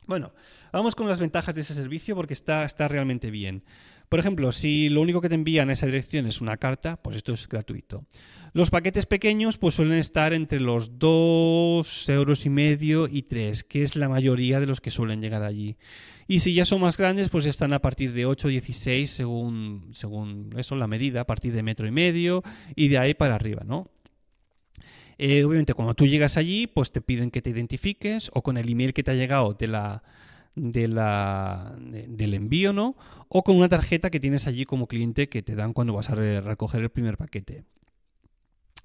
Bueno, 0.07 0.33
vamos 0.73 0.95
con 0.95 1.09
las 1.09 1.19
ventajas 1.19 1.57
de 1.57 1.63
ese 1.63 1.75
servicio 1.75 2.15
porque 2.15 2.35
está, 2.35 2.65
está 2.65 2.87
realmente 2.87 3.33
bien. 3.33 3.65
Por 4.09 4.21
ejemplo, 4.21 4.53
si 4.53 4.91
lo 4.91 5.01
único 5.01 5.21
que 5.21 5.29
te 5.29 5.35
envían 5.35 5.69
a 5.69 5.73
esa 5.73 5.87
dirección 5.87 6.27
es 6.27 6.41
una 6.41 6.57
carta, 6.57 7.03
pues 7.03 7.17
esto 7.17 7.33
es 7.33 7.49
gratuito. 7.49 8.05
Los 8.53 8.71
paquetes 8.71 9.07
pequeños 9.07 9.59
pues 9.59 9.75
suelen 9.75 9.99
estar 9.99 10.35
entre 10.35 10.61
los 10.61 11.01
2 11.01 12.09
euros 12.11 12.47
y 12.47 12.51
medio 12.51 13.09
y 13.09 13.23
3, 13.23 13.65
que 13.65 13.83
es 13.83 13.97
la 13.97 14.09
mayoría 14.09 14.61
de 14.61 14.67
los 14.67 14.81
que 14.81 14.93
suelen 14.93 15.21
llegar 15.21 15.43
allí. 15.43 15.79
Y 16.27 16.41
si 16.41 16.55
ya 16.55 16.65
son 16.65 16.81
más 16.81 16.97
grandes, 16.97 17.29
pues 17.29 17.47
están 17.47 17.73
a 17.73 17.81
partir 17.81 18.13
de 18.13 18.27
8 18.27 18.49
16 18.49 19.11
según, 19.11 19.91
según 19.93 20.55
eso, 20.57 20.77
la 20.77 20.87
medida, 20.87 21.23
a 21.23 21.27
partir 21.27 21.53
de 21.53 21.63
metro 21.63 21.87
y 21.87 21.91
medio 21.91 22.43
y 22.77 22.89
de 22.89 22.99
ahí 22.99 23.15
para 23.15 23.35
arriba, 23.35 23.63
¿no? 23.67 23.91
Eh, 25.19 25.45
obviamente, 25.45 25.75
cuando 25.75 25.95
tú 25.95 26.07
llegas 26.07 26.37
allí, 26.37 26.67
pues 26.67 26.91
te 26.91 27.01
piden 27.01 27.31
que 27.31 27.43
te 27.43 27.51
identifiques 27.51 28.31
o 28.35 28.43
con 28.43 28.57
el 28.57 28.69
email 28.69 28.93
que 28.93 29.03
te 29.03 29.11
ha 29.11 29.15
llegado 29.15 29.55
de 29.55 29.67
la, 29.69 30.03
de 30.55 30.89
la, 30.89 31.77
del 31.79 32.35
envío, 32.35 32.73
¿no? 32.73 32.97
O 33.29 33.43
con 33.43 33.57
una 33.57 33.69
tarjeta 33.69 34.11
que 34.11 34.21
tienes 34.21 34.47
allí 34.47 34.65
como 34.65 34.87
cliente 34.87 35.29
que 35.29 35.43
te 35.43 35.55
dan 35.55 35.73
cuando 35.73 35.93
vas 35.93 36.11
a 36.11 36.15
recoger 36.15 36.83
el 36.83 36.91
primer 36.91 37.17
paquete. 37.17 37.65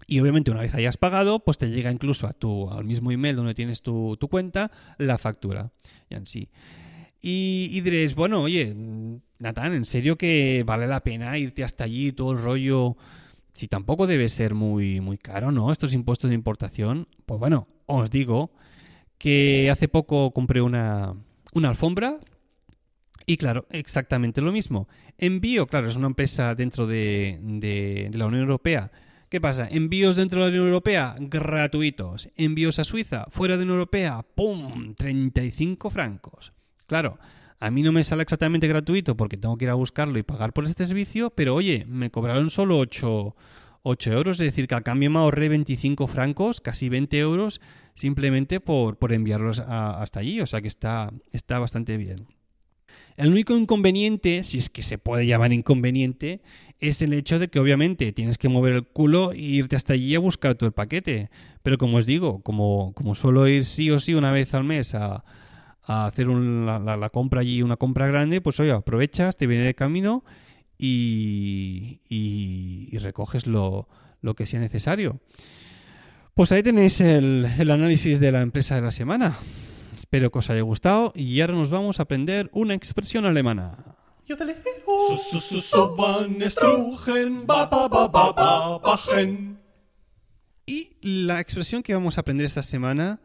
Y 0.06 0.20
obviamente 0.20 0.52
una 0.52 0.62
vez 0.62 0.74
hayas 0.76 0.98
pagado, 0.98 1.40
pues 1.40 1.58
te 1.58 1.70
llega 1.70 1.92
incluso 1.92 2.28
a 2.28 2.34
tu, 2.34 2.70
al 2.70 2.86
mismo 2.86 3.12
email 3.12 3.36
donde 3.36 3.56
tienes 3.56 3.82
tu, 3.82 4.18
cuenta 4.30 4.72
la 4.98 5.18
factura. 5.18 5.72
Ya 6.10 6.18
en 6.18 6.28
sí. 6.28 6.50
Y, 7.22 7.70
y, 7.72 7.82
diréis, 7.82 8.16
bueno, 8.16 8.42
oye, 8.42 8.76
Natán, 9.40 9.74
¿en 9.74 9.86
serio 9.86 10.18
que 10.18 10.64
vale 10.66 10.88
la 10.88 11.04
pena 11.04 11.38
irte 11.38 11.64
hasta 11.64 11.84
allí 11.84 12.12
todo 12.12 12.32
el 12.32 12.40
rollo? 12.40 12.96
Si 13.54 13.68
tampoco 13.68 14.08
debe 14.08 14.30
ser 14.30 14.54
muy, 14.54 15.02
muy 15.02 15.18
caro, 15.18 15.52
¿no? 15.52 15.72
Estos 15.72 15.94
impuestos 15.94 16.30
de 16.30 16.36
importación. 16.36 17.08
Pues 17.26 17.40
bueno, 17.40 17.68
os 17.88 18.12
digo 18.12 18.52
que 19.18 19.70
hace 19.72 19.88
poco 19.88 20.32
compré 20.32 20.62
una, 20.62 21.16
una 21.54 21.70
alfombra 21.70 22.20
y 23.30 23.36
claro, 23.36 23.68
exactamente 23.72 24.42
lo 24.42 24.54
mismo. 24.54 24.88
Envío, 25.18 25.68
claro, 25.68 25.90
es 25.90 25.98
una 25.98 26.08
empresa 26.08 26.56
dentro 26.56 26.88
de, 26.88 27.40
de, 27.42 28.10
la 28.14 28.26
Unión 28.26 28.44
Europea. 28.44 28.90
¿Qué 29.30 29.42
pasa? 29.42 29.68
Envíos 29.70 30.16
dentro 30.16 30.40
de 30.40 30.46
la 30.46 30.50
Unión 30.52 30.68
Europea 30.68 31.16
gratuitos. 31.20 32.30
Envíos 32.38 32.80
a 32.80 32.86
Suiza, 32.86 33.26
fuera 33.30 33.56
de 33.56 33.60
la 33.60 33.64
Unión 33.64 33.80
Europea, 33.80 34.26
¡pum! 34.34 34.96
35 34.96 35.90
francos. 35.90 36.54
Claro, 36.88 37.20
a 37.60 37.70
mí 37.70 37.84
no 37.84 37.92
me 37.92 38.04
sale 38.04 38.24
exactamente 38.24 38.68
gratuito 38.68 39.18
porque 39.18 39.38
tengo 39.38 39.58
que 39.58 39.66
ir 39.66 39.72
a 39.72 39.76
buscarlo 39.76 40.18
y 40.18 40.24
pagar 40.24 40.54
por 40.54 40.66
este 40.66 40.88
servicio, 40.88 41.30
pero 41.32 41.54
oye, 41.54 41.86
me 41.88 42.10
cobraron 42.10 42.50
solo 42.50 42.78
8, 42.78 43.36
8 43.84 44.14
euros, 44.14 44.40
es 44.40 44.46
decir, 44.46 44.68
que 44.68 44.76
al 44.76 44.84
cambio 44.84 45.10
me 45.10 45.20
ahorré 45.20 45.50
25 45.50 46.08
francos, 46.08 46.62
casi 46.62 46.88
20 46.88 47.18
euros, 47.20 47.60
simplemente 47.94 48.60
por, 48.60 48.98
por 48.98 49.12
enviarlos 49.12 49.60
hasta 49.60 50.20
allí, 50.22 50.40
o 50.40 50.46
sea 50.46 50.62
que 50.62 50.68
está, 50.68 51.12
está 51.32 51.60
bastante 51.60 51.98
bien. 51.98 52.28
El 53.18 53.32
único 53.32 53.58
inconveniente, 53.58 54.44
si 54.44 54.60
es 54.60 54.70
que 54.70 54.84
se 54.84 55.00
puede 55.00 55.26
llamar 55.26 55.52
inconveniente, 55.52 56.42
es 56.80 57.02
el 57.02 57.14
hecho 57.14 57.40
de 57.40 57.48
que 57.48 57.60
obviamente 57.60 58.14
tienes 58.14 58.38
que 58.38 58.48
mover 58.48 58.74
el 58.74 58.88
culo 58.88 59.32
e 59.32 59.40
irte 59.40 59.76
hasta 59.76 59.94
allí 59.94 60.14
a 60.14 60.20
buscar 60.20 60.54
todo 60.54 60.68
el 60.68 60.74
paquete. 60.74 61.32
Pero 61.64 61.80
como 61.80 61.98
os 61.98 62.06
digo, 62.06 62.44
como, 62.44 62.94
como 62.94 63.16
suelo 63.16 63.48
ir 63.48 63.66
sí 63.66 63.90
o 63.90 64.00
sí 64.00 64.14
una 64.14 64.32
vez 64.32 64.54
al 64.54 64.66
mes 64.66 64.94
a, 64.94 65.24
hacer 65.88 66.28
la, 66.28 67.10
compra 67.12 67.42
allí, 67.42 67.62
una 67.62 67.78
compra 67.78 68.08
grande, 68.08 68.42
pues 68.42 68.60
oye, 68.60 68.72
aprovechas, 68.72 69.38
te 69.38 69.48
viene 69.48 69.64
de 69.64 69.74
camino 69.74 70.24
y, 70.78 72.02
y, 72.10 72.98
recoges 73.00 73.48
lo, 73.48 73.88
lo 74.22 74.36
que 74.36 74.46
sea 74.46 74.60
necesario. 74.60 75.20
Pues 76.34 76.52
ahí 76.52 76.62
tenéis 76.62 77.02
el, 77.02 77.46
análisis 77.60 78.20
de 78.20 78.32
la 78.32 78.42
empresa 78.42 78.76
de 78.76 78.82
la 78.82 78.92
semana. 78.92 79.38
Espero 79.98 80.30
que 80.32 80.40
os 80.40 80.50
haya 80.50 80.62
gustado 80.62 81.12
y 81.16 81.42
ahora 81.42 81.54
nos 81.54 81.72
vamos 81.72 82.00
a 82.00 82.04
aprender 82.04 82.50
una 82.54 82.74
expresión 82.74 83.26
alemana. 83.26 83.96
Y 90.66 90.98
la 91.02 91.40
expresión 91.40 91.82
que 91.82 91.94
vamos 91.94 92.18
a 92.18 92.22
aprender 92.22 92.46
esta 92.46 92.62
semana 92.62 93.20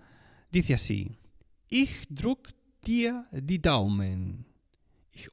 dice 0.51 0.75
así: 0.75 1.19
Ich 1.73 2.07
druck 2.11 2.51
dir 2.85 3.25
die 3.33 3.59
Daumen. 3.59 4.45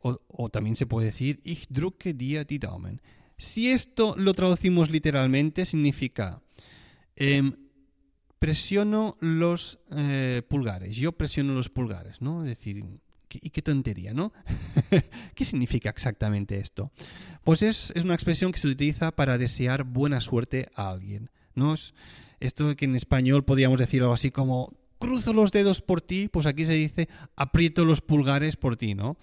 O, 0.01 0.49
también 0.49 0.77
se 0.77 0.85
puede 0.85 1.07
decir 1.07 1.39
Ich 1.43 1.67
drucke 1.69 2.13
dir 2.13 2.45
die 2.45 2.59
Daumen. 2.59 3.01
Si 3.37 3.69
esto 3.69 4.15
lo 4.17 4.33
traducimos 4.33 4.89
literalmente, 4.89 5.65
significa 5.65 6.41
em, 7.17 7.53
presiono 8.39 9.17
los 9.19 9.79
eh, 9.91 10.41
pulgares, 10.47 10.95
yo 10.95 11.11
presiono 11.11 11.53
los 11.53 11.69
pulgares, 11.69 12.21
¿no? 12.21 12.43
Es 12.43 12.49
decir, 12.49 12.85
y 13.29 13.49
qué 13.49 13.61
tontería, 13.61 14.13
¿no? 14.13 14.31
¿Qué 15.35 15.43
significa 15.43 15.89
exactamente 15.89 16.57
esto? 16.57 16.91
Pues 17.43 17.63
es, 17.63 17.93
una 18.01 18.13
expresión 18.13 18.53
que 18.53 18.59
se 18.59 18.67
utiliza 18.69 19.11
para 19.11 19.37
desear 19.37 19.83
buena 19.83 20.21
suerte 20.21 20.69
a 20.73 20.89
alguien, 20.89 21.29
¿no? 21.53 21.73
Es 21.73 21.93
esto 22.39 22.73
que 22.77 22.85
en 22.85 22.95
español 22.95 23.43
podríamos 23.43 23.77
decir 23.79 24.01
algo 24.01 24.13
así 24.13 24.31
como 24.31 24.73
cruzo 24.99 25.33
los 25.33 25.51
dedos 25.51 25.81
por 25.81 26.01
ti, 26.01 26.27
pues 26.27 26.45
aquí 26.45 26.65
se 26.65 26.73
dice 26.73 27.07
aprieto 27.35 27.85
los 27.85 28.01
pulgares 28.01 28.57
por 28.57 28.75
ti, 28.75 28.93
¿no? 28.93 29.17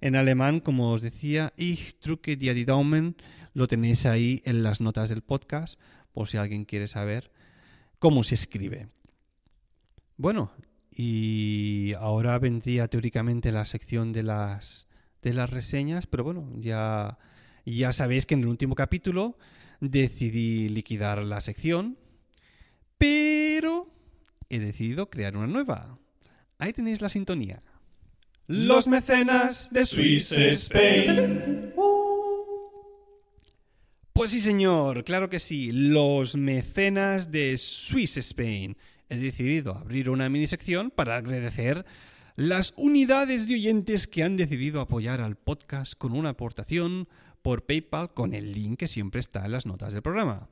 En 0.00 0.14
alemán, 0.14 0.60
como 0.60 0.92
os 0.92 1.00
decía, 1.00 1.52
ich 1.56 1.96
drücke 2.00 2.36
die 2.36 2.64
Daumen, 2.64 3.16
lo 3.54 3.66
tenéis 3.66 4.06
ahí 4.06 4.42
en 4.44 4.62
las 4.62 4.80
notas 4.80 5.08
del 5.08 5.22
podcast, 5.22 5.80
por 6.12 6.28
si 6.28 6.36
alguien 6.36 6.64
quiere 6.64 6.86
saber 6.86 7.32
cómo 7.98 8.22
se 8.22 8.34
escribe. 8.34 8.88
Bueno, 10.16 10.52
y 10.94 11.94
ahora 11.98 12.38
vendría 12.38 12.88
teóricamente 12.88 13.50
la 13.50 13.64
sección 13.64 14.12
de 14.12 14.22
las, 14.22 14.88
de 15.22 15.32
las 15.32 15.50
reseñas, 15.50 16.06
pero 16.06 16.24
bueno, 16.24 16.50
ya, 16.56 17.18
ya 17.64 17.92
sabéis 17.92 18.26
que 18.26 18.34
en 18.34 18.40
el 18.40 18.48
último 18.48 18.74
capítulo 18.74 19.38
decidí 19.80 20.68
liquidar 20.68 21.22
la 21.22 21.40
sección, 21.40 21.96
pero 22.98 23.91
he 24.56 24.60
decidido 24.60 25.10
crear 25.10 25.36
una 25.36 25.46
nueva. 25.46 25.98
Ahí 26.58 26.72
tenéis 26.72 27.00
la 27.00 27.08
sintonía. 27.08 27.62
Los 28.46 28.86
mecenas 28.86 29.68
de 29.70 29.86
Swiss 29.86 30.32
Spain. 30.32 31.72
Pues 34.12 34.30
sí, 34.30 34.40
señor, 34.40 35.04
claro 35.04 35.30
que 35.30 35.40
sí, 35.40 35.72
los 35.72 36.36
mecenas 36.36 37.30
de 37.30 37.56
Swiss 37.56 38.18
Spain. 38.18 38.76
He 39.08 39.16
decidido 39.16 39.74
abrir 39.74 40.10
una 40.10 40.28
mini 40.28 40.46
sección 40.46 40.90
para 40.90 41.16
agradecer 41.16 41.84
las 42.36 42.74
unidades 42.76 43.48
de 43.48 43.54
oyentes 43.54 44.06
que 44.06 44.22
han 44.22 44.36
decidido 44.36 44.80
apoyar 44.80 45.20
al 45.20 45.36
podcast 45.36 45.94
con 45.94 46.12
una 46.12 46.30
aportación 46.30 47.08
por 47.42 47.64
PayPal 47.64 48.12
con 48.14 48.34
el 48.34 48.52
link 48.52 48.78
que 48.78 48.88
siempre 48.88 49.20
está 49.20 49.44
en 49.44 49.52
las 49.52 49.66
notas 49.66 49.92
del 49.92 50.02
programa. 50.02 50.48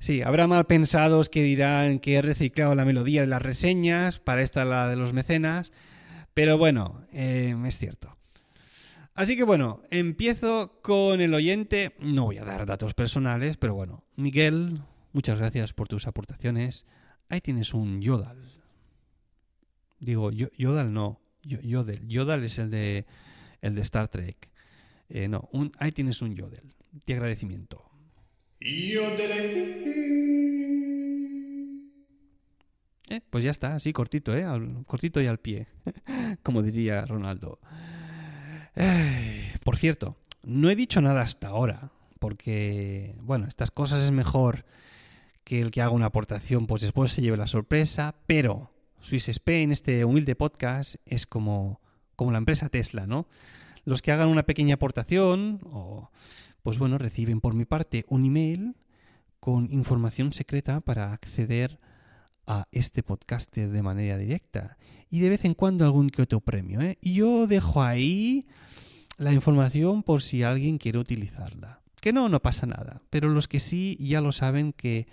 Sí, 0.00 0.22
habrá 0.22 0.46
mal 0.46 0.64
pensados 0.64 1.28
que 1.28 1.42
dirán 1.42 1.98
que 1.98 2.14
he 2.14 2.22
reciclado 2.22 2.74
la 2.74 2.86
melodía 2.86 3.20
de 3.20 3.26
las 3.26 3.42
reseñas 3.42 4.18
para 4.18 4.40
esta 4.40 4.64
la 4.64 4.88
de 4.88 4.96
los 4.96 5.12
mecenas, 5.12 5.72
pero 6.32 6.56
bueno, 6.56 7.04
eh, 7.12 7.54
es 7.66 7.76
cierto. 7.76 8.16
Así 9.14 9.36
que 9.36 9.44
bueno, 9.44 9.82
empiezo 9.90 10.80
con 10.80 11.20
el 11.20 11.34
oyente. 11.34 11.94
No 12.00 12.24
voy 12.24 12.38
a 12.38 12.44
dar 12.44 12.64
datos 12.64 12.94
personales, 12.94 13.58
pero 13.58 13.74
bueno, 13.74 14.02
Miguel, 14.16 14.80
muchas 15.12 15.36
gracias 15.36 15.74
por 15.74 15.86
tus 15.86 16.06
aportaciones. 16.06 16.86
Ahí 17.28 17.42
tienes 17.42 17.74
un 17.74 18.00
Yodal. 18.00 18.38
Digo, 19.98 20.30
Yodal 20.30 20.94
no, 20.94 21.20
Yodel. 21.42 22.08
Yodal 22.08 22.42
es 22.44 22.58
el 22.58 22.70
de, 22.70 23.04
el 23.60 23.74
de 23.74 23.82
Star 23.82 24.08
Trek. 24.08 24.48
Eh, 25.10 25.28
no, 25.28 25.50
ahí 25.78 25.92
tienes 25.92 26.22
un 26.22 26.34
Yodel. 26.34 26.74
De 27.04 27.12
agradecimiento. 27.12 27.89
Eh, 33.08 33.20
pues 33.30 33.42
ya 33.42 33.50
está, 33.50 33.74
así 33.74 33.92
cortito, 33.92 34.36
¿eh? 34.36 34.44
cortito 34.86 35.20
y 35.20 35.26
al 35.26 35.38
pie, 35.38 35.66
como 36.42 36.62
diría 36.62 37.04
Ronaldo 37.04 37.58
por 39.64 39.76
cierto, 39.76 40.16
no 40.42 40.70
he 40.70 40.76
dicho 40.76 41.00
nada 41.00 41.22
hasta 41.22 41.48
ahora, 41.48 41.90
porque, 42.18 43.16
bueno, 43.20 43.46
estas 43.46 43.70
cosas 43.70 44.04
es 44.04 44.10
mejor 44.10 44.64
que 45.44 45.60
el 45.60 45.70
que 45.70 45.82
haga 45.82 45.90
una 45.90 46.06
aportación, 46.06 46.66
pues 46.66 46.82
después 46.82 47.12
se 47.12 47.22
lleve 47.22 47.36
la 47.36 47.46
sorpresa, 47.46 48.14
pero 48.26 48.70
Swiss 49.00 49.28
Spain, 49.28 49.72
este 49.72 50.04
humilde 50.04 50.36
podcast, 50.36 50.96
es 51.06 51.26
como, 51.26 51.80
como 52.16 52.32
la 52.32 52.38
empresa 52.38 52.68
Tesla, 52.68 53.06
¿no? 53.06 53.26
Los 53.84 54.02
que 54.02 54.12
hagan 54.12 54.28
una 54.28 54.44
pequeña 54.44 54.74
aportación, 54.74 55.60
o, 55.64 56.10
pues 56.62 56.78
bueno, 56.78 56.98
reciben 56.98 57.40
por 57.40 57.54
mi 57.54 57.64
parte 57.64 58.04
un 58.08 58.24
email 58.24 58.76
con 59.38 59.72
información 59.72 60.32
secreta 60.32 60.80
para 60.80 61.12
acceder 61.12 61.78
a 62.46 62.66
este 62.72 63.02
podcast 63.02 63.54
de 63.54 63.82
manera 63.82 64.18
directa. 64.18 64.76
Y 65.08 65.20
de 65.20 65.30
vez 65.30 65.44
en 65.44 65.54
cuando 65.54 65.84
algún 65.84 66.10
que 66.10 66.22
otro 66.22 66.40
premio. 66.40 66.80
¿eh? 66.80 66.98
Y 67.00 67.14
yo 67.14 67.46
dejo 67.46 67.82
ahí 67.82 68.46
la 69.16 69.32
información 69.32 70.02
por 70.02 70.22
si 70.22 70.42
alguien 70.42 70.78
quiere 70.78 70.98
utilizarla. 70.98 71.80
Que 72.00 72.12
no, 72.12 72.28
no 72.28 72.40
pasa 72.40 72.66
nada. 72.66 73.02
Pero 73.10 73.28
los 73.28 73.48
que 73.48 73.60
sí 73.60 73.96
ya 74.00 74.20
lo 74.20 74.32
saben 74.32 74.72
que 74.72 75.06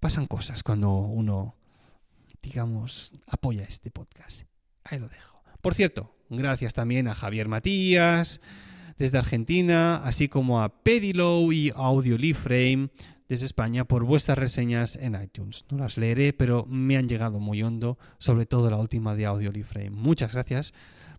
pasan 0.00 0.26
cosas 0.26 0.62
cuando 0.62 0.90
uno 0.92 1.56
digamos, 2.46 3.12
apoya 3.26 3.64
este 3.64 3.90
podcast. 3.90 4.42
Ahí 4.84 4.98
lo 4.98 5.08
dejo. 5.08 5.42
Por 5.60 5.74
cierto, 5.74 6.14
gracias 6.30 6.74
también 6.74 7.08
a 7.08 7.14
Javier 7.14 7.48
Matías 7.48 8.40
desde 8.98 9.18
Argentina, 9.18 9.96
así 9.96 10.28
como 10.28 10.62
a 10.62 10.82
Pedilow 10.82 11.52
y 11.52 11.72
Audioliframe 11.74 12.90
desde 13.28 13.46
España 13.46 13.84
por 13.84 14.04
vuestras 14.04 14.38
reseñas 14.38 14.96
en 14.96 15.20
iTunes. 15.20 15.64
No 15.70 15.78
las 15.78 15.96
leeré, 15.96 16.32
pero 16.32 16.64
me 16.66 16.96
han 16.96 17.08
llegado 17.08 17.40
muy 17.40 17.62
hondo, 17.62 17.98
sobre 18.18 18.46
todo 18.46 18.70
la 18.70 18.76
última 18.76 19.14
de 19.14 19.26
Audioliframe. 19.26 19.90
Muchas 19.90 20.32
gracias 20.32 20.72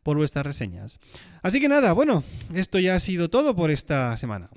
por 0.03 0.17
vuestras 0.17 0.45
reseñas. 0.45 0.99
Así 1.41 1.59
que 1.59 1.67
nada, 1.67 1.91
bueno, 1.93 2.23
esto 2.53 2.79
ya 2.79 2.95
ha 2.95 2.99
sido 2.99 3.29
todo 3.29 3.55
por 3.55 3.71
esta 3.71 4.15
semana. 4.17 4.49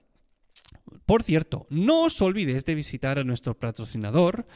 Por 1.07 1.25
cierto, 1.25 1.67
no 1.71 2.05
os 2.05 2.23
olvidéis 2.23 2.65
de 2.65 2.77
visitar 2.77 3.19
a 3.19 3.25
nuestro 3.25 3.59
patrocinador. 3.59 4.47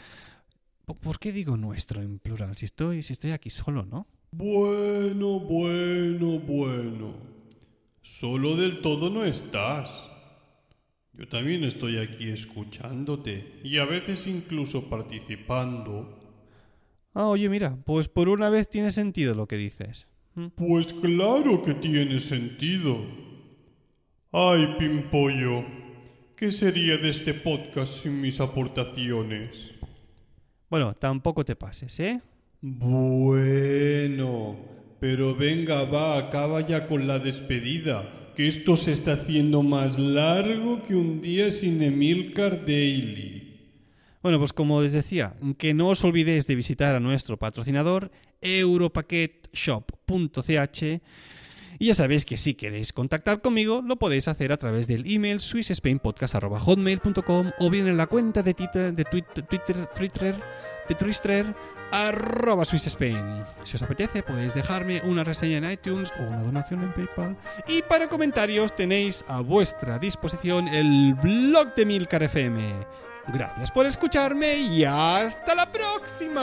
¿Por 0.84 1.18
qué 1.18 1.32
digo 1.32 1.56
nuestro 1.56 2.00
en 2.00 2.20
plural? 2.20 2.56
Si 2.56 2.66
estoy, 2.66 3.02
si 3.02 3.12
estoy 3.12 3.32
aquí 3.32 3.50
solo, 3.50 3.84
¿no? 3.84 4.06
Bueno, 4.30 5.40
bueno, 5.40 6.38
bueno. 6.38 7.33
Solo 8.04 8.54
del 8.54 8.82
todo 8.82 9.08
no 9.08 9.24
estás. 9.24 10.06
Yo 11.14 11.26
también 11.26 11.64
estoy 11.64 11.96
aquí 11.96 12.28
escuchándote 12.28 13.60
y 13.64 13.78
a 13.78 13.86
veces 13.86 14.26
incluso 14.26 14.90
participando. 14.90 16.14
Ah, 17.14 17.28
oye, 17.28 17.48
mira, 17.48 17.78
pues 17.86 18.08
por 18.08 18.28
una 18.28 18.50
vez 18.50 18.68
tiene 18.68 18.90
sentido 18.90 19.34
lo 19.34 19.48
que 19.48 19.56
dices. 19.56 20.06
¿Mm? 20.34 20.48
Pues 20.48 20.92
claro 20.92 21.62
que 21.62 21.72
tiene 21.72 22.18
sentido. 22.18 22.98
Ay, 24.32 24.76
Pimpollo, 24.78 25.64
¿qué 26.36 26.52
sería 26.52 26.98
de 26.98 27.08
este 27.08 27.32
podcast 27.32 28.02
sin 28.02 28.20
mis 28.20 28.38
aportaciones? 28.38 29.70
Bueno, 30.68 30.92
tampoco 30.92 31.42
te 31.42 31.56
pases, 31.56 31.98
¿eh? 32.00 32.20
Bueno, 32.60 34.73
pero 35.04 35.34
venga, 35.34 35.84
va, 35.84 36.16
acaba 36.16 36.66
ya 36.66 36.86
con 36.86 37.06
la 37.06 37.18
despedida 37.18 38.30
que 38.34 38.46
esto 38.46 38.74
se 38.74 38.92
está 38.92 39.12
haciendo 39.12 39.62
más 39.62 39.98
largo 39.98 40.82
que 40.82 40.94
un 40.94 41.20
día 41.20 41.50
sin 41.50 41.82
Emilcar 41.82 42.64
Daily. 42.64 43.52
Bueno, 44.22 44.38
pues 44.38 44.54
como 44.54 44.80
les 44.80 44.94
decía, 44.94 45.34
que 45.58 45.74
no 45.74 45.88
os 45.88 46.02
olvidéis 46.04 46.46
de 46.46 46.54
visitar 46.54 46.94
a 46.94 47.00
nuestro 47.00 47.38
patrocinador 47.38 48.10
europaquetshop.ch 48.40 51.02
y 51.78 51.86
ya 51.86 51.94
sabéis 51.94 52.24
que 52.24 52.36
si 52.36 52.54
queréis 52.54 52.92
contactar 52.92 53.40
conmigo 53.40 53.82
lo 53.84 53.96
podéis 53.96 54.28
hacer 54.28 54.52
a 54.52 54.56
través 54.56 54.86
del 54.86 55.10
email 55.10 55.40
swissspainpodcast.hotmail.com 55.40 57.50
o 57.58 57.70
bien 57.70 57.86
en 57.86 57.96
la 57.96 58.06
cuenta 58.06 58.42
de 58.42 58.54
Twitter, 58.54 58.94
de 58.94 59.04
Twitter, 59.04 59.46
Twitter, 59.46 59.76
de 60.88 60.94
Twitter 60.94 61.54
arroba 61.94 62.64
SwissSpain. 62.64 63.44
Si 63.62 63.76
os 63.76 63.82
apetece 63.82 64.22
podéis 64.22 64.54
dejarme 64.54 65.00
una 65.04 65.22
reseña 65.22 65.58
en 65.58 65.70
iTunes 65.70 66.12
o 66.18 66.22
una 66.22 66.42
donación 66.42 66.82
en 66.82 66.92
PayPal. 66.92 67.36
Y 67.68 67.82
para 67.82 68.08
comentarios 68.08 68.74
tenéis 68.74 69.24
a 69.28 69.40
vuestra 69.40 69.98
disposición 69.98 70.66
el 70.68 71.14
blog 71.14 71.74
de 71.74 71.86
Milcar 71.86 72.24
FM. 72.24 72.62
Gracias 73.28 73.70
por 73.70 73.86
escucharme 73.86 74.56
y 74.56 74.84
hasta 74.84 75.54
la 75.54 75.70
próxima. 75.70 76.42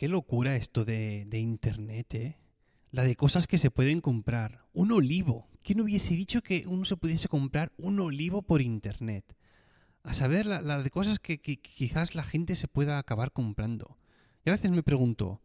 Qué 0.00 0.08
locura 0.08 0.56
esto 0.56 0.86
de, 0.86 1.26
de 1.26 1.40
Internet, 1.40 2.14
¿eh? 2.14 2.38
la 2.90 3.04
de 3.04 3.16
cosas 3.16 3.46
que 3.46 3.58
se 3.58 3.70
pueden 3.70 4.00
comprar. 4.00 4.64
Un 4.72 4.92
olivo. 4.92 5.46
¿Quién 5.62 5.82
hubiese 5.82 6.14
dicho 6.14 6.40
que 6.40 6.64
uno 6.66 6.86
se 6.86 6.96
pudiese 6.96 7.28
comprar 7.28 7.70
un 7.76 8.00
olivo 8.00 8.40
por 8.40 8.62
internet? 8.62 9.36
A 10.02 10.14
saber, 10.14 10.46
la, 10.46 10.82
de 10.82 10.88
cosas 10.88 11.18
que, 11.18 11.38
quizás 11.38 12.14
la 12.14 12.22
gente 12.22 12.56
se 12.56 12.66
pueda 12.66 12.96
acabar 12.96 13.30
comprando. 13.30 13.98
Y 14.42 14.48
a 14.48 14.54
veces 14.54 14.70
me 14.70 14.82
pregunto, 14.82 15.42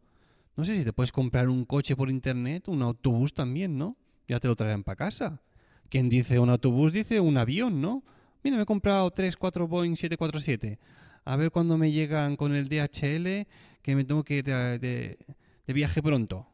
no 0.56 0.64
sé 0.64 0.78
si 0.78 0.84
te 0.84 0.92
puedes 0.94 1.12
comprar 1.12 1.50
un 1.50 1.66
coche 1.66 1.94
por 1.94 2.08
internet, 2.08 2.66
un 2.68 2.80
autobús 2.80 3.34
también, 3.34 3.76
¿no? 3.76 3.98
Ya 4.26 4.40
te 4.40 4.48
lo 4.48 4.56
traerán 4.56 4.84
para 4.84 4.96
casa. 4.96 5.42
Quien 5.90 6.08
dice 6.08 6.38
un 6.38 6.48
autobús 6.48 6.94
dice 6.94 7.20
un 7.20 7.36
avión, 7.36 7.82
¿no? 7.82 8.02
Mira, 8.42 8.56
me 8.56 8.62
he 8.62 8.66
comprado 8.66 9.10
3, 9.10 9.36
4 9.36 9.68
Boeing 9.68 9.98
747. 9.98 10.78
A 11.26 11.36
ver 11.36 11.50
cuándo 11.50 11.76
me 11.76 11.92
llegan 11.92 12.36
con 12.36 12.54
el 12.54 12.70
DHL 12.70 13.46
que 13.82 13.94
me 13.94 14.04
tengo 14.04 14.24
que 14.24 14.36
ir 14.36 14.44
de 14.46 15.18
viaje 15.66 16.02
pronto. 16.02 16.48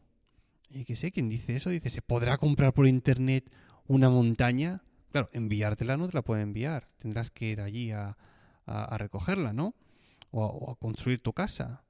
Y 0.75 0.85
que 0.85 0.97
sé, 0.97 1.13
quien 1.13 1.29
dice 1.29 1.55
eso, 1.55 1.71
dice, 1.71 1.91
¿se 1.91 2.03
podrá 2.03 2.39
comprar 2.39 2.73
por 2.73 2.87
internet 2.87 3.51
una 3.87 4.09
montaña? 4.09 4.83
Claro, 5.11 5.29
enviártela 5.33 5.99
no 5.99 6.09
te 6.09 6.15
la 6.15 6.23
pueden 6.23 6.45
enviar. 6.45 6.89
Tendrás 6.99 7.31
que 7.31 7.47
ir 7.47 7.61
allí 7.61 7.93
a, 7.93 8.17
recogerla, 8.97 9.53
¿no? 9.53 9.75
O 10.31 10.71
a, 10.71 10.77
construir 10.77 11.21
tu 11.21 11.35
casa. 11.35 11.85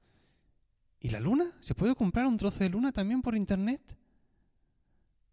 ¿Y 0.99 1.09
la 1.09 1.21
luna? 1.21 1.57
¿Se 1.61 1.75
puede 1.75 1.95
comprar 1.95 2.25
un 2.25 2.37
trozo 2.37 2.59
de 2.59 2.69
luna 2.69 2.91
también 2.91 3.21
por 3.21 3.35
internet? 3.35 3.81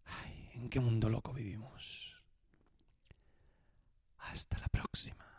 Ay, 0.05 0.51
¿en 0.55 0.69
qué 0.69 0.79
mundo 0.79 1.09
loco 1.09 1.33
vivimos? 1.33 2.15
Hasta 4.19 4.59
la 4.59 4.69
próxima. 4.69 5.30